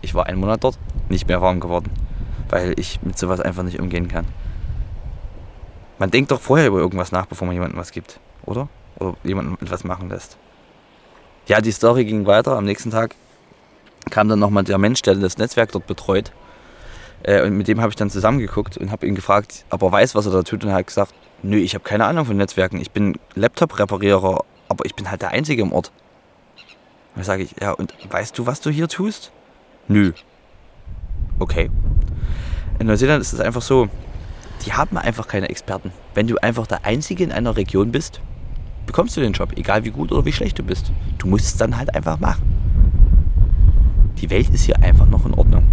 ich 0.01 0.15
war 0.15 0.25
einen 0.25 0.39
Monat 0.39 0.63
dort, 0.63 0.79
nicht 1.10 1.27
mehr 1.27 1.41
warm 1.41 1.60
geworden. 1.60 1.91
Weil 2.49 2.79
ich 2.79 3.01
mit 3.03 3.17
sowas 3.17 3.39
einfach 3.39 3.63
nicht 3.63 3.79
umgehen 3.79 4.07
kann. 4.07 4.25
Man 5.99 6.12
denkt 6.12 6.31
doch 6.31 6.41
vorher 6.41 6.67
über 6.67 6.79
irgendwas 6.79 7.12
nach, 7.12 7.25
bevor 7.25 7.47
man 7.47 7.53
jemandem 7.53 7.79
was 7.79 7.91
gibt, 7.91 8.19
oder? 8.45 8.69
Oder 8.99 9.15
jemandem 9.23 9.57
etwas 9.62 9.83
machen 9.83 10.10
lässt. 10.10 10.38
Ja, 11.47 11.62
die 11.62 11.71
Story 11.71 12.05
ging 12.05 12.25
weiter. 12.25 12.57
Am 12.57 12.65
nächsten 12.65 12.91
Tag 12.91 13.15
kam 14.10 14.29
dann 14.29 14.39
nochmal 14.39 14.63
der 14.63 14.77
Mensch, 14.77 15.01
der 15.01 15.15
das 15.15 15.38
Netzwerk 15.38 15.71
dort 15.71 15.88
betreut. 15.88 16.31
Äh, 17.23 17.41
und 17.43 17.57
mit 17.57 17.67
dem 17.67 17.81
habe 17.81 17.89
ich 17.89 17.95
dann 17.95 18.10
zusammengeguckt 18.10 18.77
und 18.77 18.91
habe 18.91 19.07
ihn 19.07 19.15
gefragt, 19.15 19.65
ob 19.69 19.81
er 19.81 19.91
weiß, 19.91 20.15
was 20.15 20.25
er 20.25 20.31
da 20.31 20.43
tut. 20.43 20.63
Und 20.63 20.69
er 20.69 20.75
hat 20.75 20.88
gesagt, 20.88 21.13
nö, 21.43 21.58
ich 21.58 21.73
habe 21.73 21.84
keine 21.84 22.06
Ahnung 22.06 22.26
von 22.26 22.38
Netzwerken. 22.38 22.80
Ich 22.80 22.91
bin 22.91 23.17
Laptop-Reparierer, 23.36 24.43
aber 24.69 24.86
ich 24.86 24.95
bin 24.95 25.10
halt 25.10 25.21
der 25.21 25.32
Einzige 25.32 25.62
im 25.62 25.71
Ort. 25.71 25.91
Dann 27.15 27.23
sage 27.23 27.43
ich, 27.43 27.56
ja, 27.62 27.71
und 27.71 27.93
weißt 28.10 28.38
du, 28.38 28.45
was 28.45 28.62
du 28.62 28.69
hier 28.69 28.88
tust? 28.88 29.32
Nö. 29.88 30.13
Okay. 31.39 31.69
In 32.80 32.88
Neuseeland 32.88 33.21
ist 33.21 33.34
es 33.34 33.39
einfach 33.39 33.62
so, 33.62 33.89
die 34.65 34.73
haben 34.73 34.97
einfach 34.97 35.28
keine 35.28 35.50
Experten. 35.50 35.91
Wenn 36.13 36.28
du 36.28 36.38
einfach 36.38 36.67
der 36.67 36.86
Einzige 36.86 37.23
in 37.23 37.32
einer 37.32 37.56
Region 37.56 37.91
bist, 37.91 38.21
bekommst 38.86 39.17
du 39.17 39.21
den 39.21 39.34
Job, 39.34 39.54
egal 39.56 39.84
wie 39.84 39.91
gut 39.91 40.12
oder 40.12 40.26
wie 40.26 40.34
schlecht 40.34 40.60
du 40.60 40.63
bist. 40.63 40.91
Du 41.17 41.28
musst 41.28 41.45
es 41.45 41.58
dann 41.58 41.78
halt 41.78 41.93
einfach 41.95 42.19
machen. 42.19 42.43
Die 44.19 44.30
Welt 44.30 44.50
ist 44.50 44.63
hier 44.63 44.80
einfach 44.82 45.08
noch 45.08 45.26
in 45.26 45.34
Ordnung. 45.34 45.63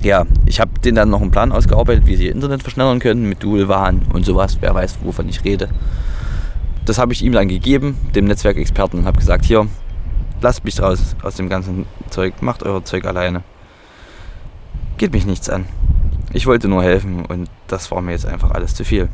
Ja, 0.00 0.26
ich 0.46 0.60
habe 0.60 0.78
denen 0.80 0.94
dann 0.94 1.10
noch 1.10 1.20
einen 1.20 1.30
Plan 1.30 1.50
ausgearbeitet, 1.50 2.06
wie 2.06 2.16
sie 2.16 2.26
ihr 2.26 2.32
Internet 2.32 2.62
verschnellern 2.62 3.00
können 3.00 3.28
mit 3.28 3.42
Dual-WAN 3.42 4.02
und 4.12 4.24
sowas. 4.24 4.58
Wer 4.60 4.74
weiß, 4.74 4.98
wovon 5.02 5.28
ich 5.28 5.44
rede. 5.44 5.68
Das 6.84 6.98
habe 6.98 7.12
ich 7.12 7.22
ihm 7.22 7.32
dann 7.32 7.48
gegeben, 7.48 7.98
dem 8.14 8.26
Netzwerkexperten, 8.26 9.00
und 9.00 9.06
habe 9.06 9.18
gesagt, 9.18 9.44
hier, 9.44 9.66
lasst 10.40 10.64
mich 10.64 10.80
raus 10.80 11.16
aus 11.22 11.34
dem 11.34 11.48
ganzen 11.48 11.86
Zeug, 12.10 12.40
macht 12.40 12.62
euer 12.62 12.84
Zeug 12.84 13.04
alleine. 13.06 13.42
Geht 14.96 15.12
mich 15.12 15.26
nichts 15.26 15.50
an. 15.50 15.66
Ich 16.32 16.46
wollte 16.46 16.68
nur 16.68 16.82
helfen 16.82 17.24
und 17.24 17.50
das 17.66 17.90
war 17.90 18.00
mir 18.00 18.12
jetzt 18.12 18.26
einfach 18.26 18.52
alles 18.52 18.74
zu 18.74 18.84
viel. 18.84 19.08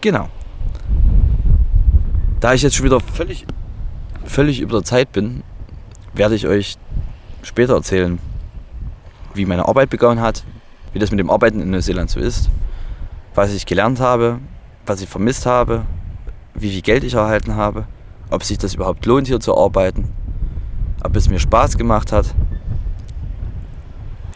Genau. 0.00 0.28
Da 2.40 2.54
ich 2.54 2.62
jetzt 2.62 2.76
schon 2.76 2.86
wieder 2.86 3.00
völlig, 3.00 3.46
völlig 4.24 4.60
über 4.60 4.78
der 4.78 4.84
Zeit 4.84 5.12
bin, 5.12 5.42
werde 6.14 6.34
ich 6.34 6.46
euch 6.46 6.76
später 7.42 7.74
erzählen, 7.74 8.18
wie 9.34 9.46
meine 9.46 9.66
Arbeit 9.66 9.90
begonnen 9.90 10.20
hat, 10.20 10.44
wie 10.92 10.98
das 10.98 11.10
mit 11.10 11.20
dem 11.20 11.30
Arbeiten 11.30 11.60
in 11.60 11.70
Neuseeland 11.70 12.10
so 12.10 12.20
ist, 12.20 12.50
was 13.34 13.52
ich 13.54 13.66
gelernt 13.66 14.00
habe, 14.00 14.38
was 14.86 15.00
ich 15.00 15.08
vermisst 15.08 15.46
habe, 15.46 15.84
wie 16.54 16.70
viel 16.70 16.82
Geld 16.82 17.04
ich 17.04 17.14
erhalten 17.14 17.56
habe, 17.56 17.86
ob 18.30 18.42
sich 18.42 18.58
das 18.58 18.74
überhaupt 18.74 19.06
lohnt, 19.06 19.26
hier 19.28 19.40
zu 19.40 19.56
arbeiten, 19.56 20.08
ob 21.02 21.14
es 21.16 21.28
mir 21.28 21.38
Spaß 21.38 21.78
gemacht 21.78 22.12
hat. 22.12 22.34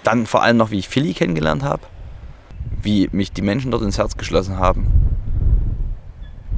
Dann 0.05 0.27
vor 0.27 0.43
allem 0.43 0.57
noch, 0.57 0.71
wie 0.71 0.79
ich 0.79 0.89
Philly 0.89 1.15
kennengelernt 1.15 1.63
habe, 1.63 1.83
wie 2.83 3.09
mich 3.13 3.33
die 3.33 3.43
Menschen 3.43 3.71
dort 3.71 3.83
ins 3.83 3.99
Herz 3.99 4.17
geschlossen 4.17 4.59
haben 4.59 4.87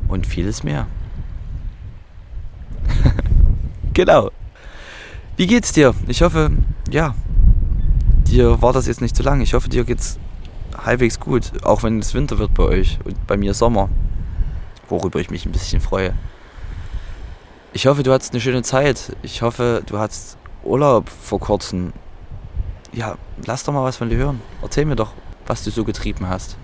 und 0.08 0.26
vieles 0.26 0.62
mehr. 0.62 0.86
genau. 3.94 4.30
Wie 5.36 5.48
geht's 5.48 5.72
dir? 5.72 5.94
Ich 6.06 6.22
hoffe, 6.22 6.52
ja, 6.90 7.14
dir 8.28 8.62
war 8.62 8.72
das 8.72 8.86
jetzt 8.86 9.00
nicht 9.00 9.16
zu 9.16 9.24
lang. 9.24 9.40
Ich 9.40 9.54
hoffe, 9.54 9.68
dir 9.68 9.82
geht's 9.82 10.18
halbwegs 10.76 11.18
gut, 11.18 11.50
auch 11.64 11.82
wenn 11.82 11.98
es 11.98 12.14
Winter 12.14 12.38
wird 12.38 12.54
bei 12.54 12.62
euch 12.62 12.98
und 13.04 13.26
bei 13.26 13.36
mir 13.36 13.52
Sommer, 13.52 13.88
worüber 14.88 15.18
ich 15.18 15.30
mich 15.30 15.44
ein 15.44 15.50
bisschen 15.50 15.80
freue. 15.80 16.14
Ich 17.72 17.86
hoffe, 17.86 18.04
du 18.04 18.12
hattest 18.12 18.32
eine 18.32 18.40
schöne 18.40 18.62
Zeit. 18.62 19.16
Ich 19.22 19.42
hoffe, 19.42 19.82
du 19.84 19.98
hattest 19.98 20.38
Urlaub 20.62 21.08
vor 21.08 21.40
kurzem. 21.40 21.92
Ja, 22.92 23.16
lass 23.44 23.64
doch 23.64 23.72
mal 23.72 23.82
was 23.82 23.96
von 23.96 24.08
dir 24.08 24.18
hören. 24.18 24.40
Erzähl 24.62 24.84
mir 24.84 24.94
doch, 24.94 25.14
was 25.48 25.64
du 25.64 25.72
so 25.72 25.82
getrieben 25.82 26.28
hast. 26.28 26.56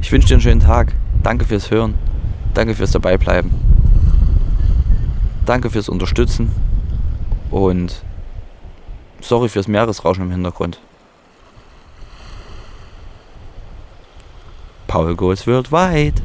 Ich 0.00 0.10
wünsche 0.10 0.28
dir 0.28 0.34
einen 0.34 0.42
schönen 0.42 0.60
Tag. 0.60 0.94
Danke 1.22 1.44
fürs 1.44 1.70
Hören. 1.70 1.94
Danke 2.54 2.74
fürs 2.74 2.92
Dabeibleiben. 2.92 3.71
Danke 5.44 5.70
fürs 5.70 5.88
Unterstützen. 5.88 6.52
Und 7.50 8.02
sorry 9.20 9.48
fürs 9.48 9.68
Meeresrauschen 9.68 10.24
im 10.24 10.30
Hintergrund. 10.30 10.80
Paul 14.86 15.14
goes 15.16 15.46
worldwide. 15.46 16.22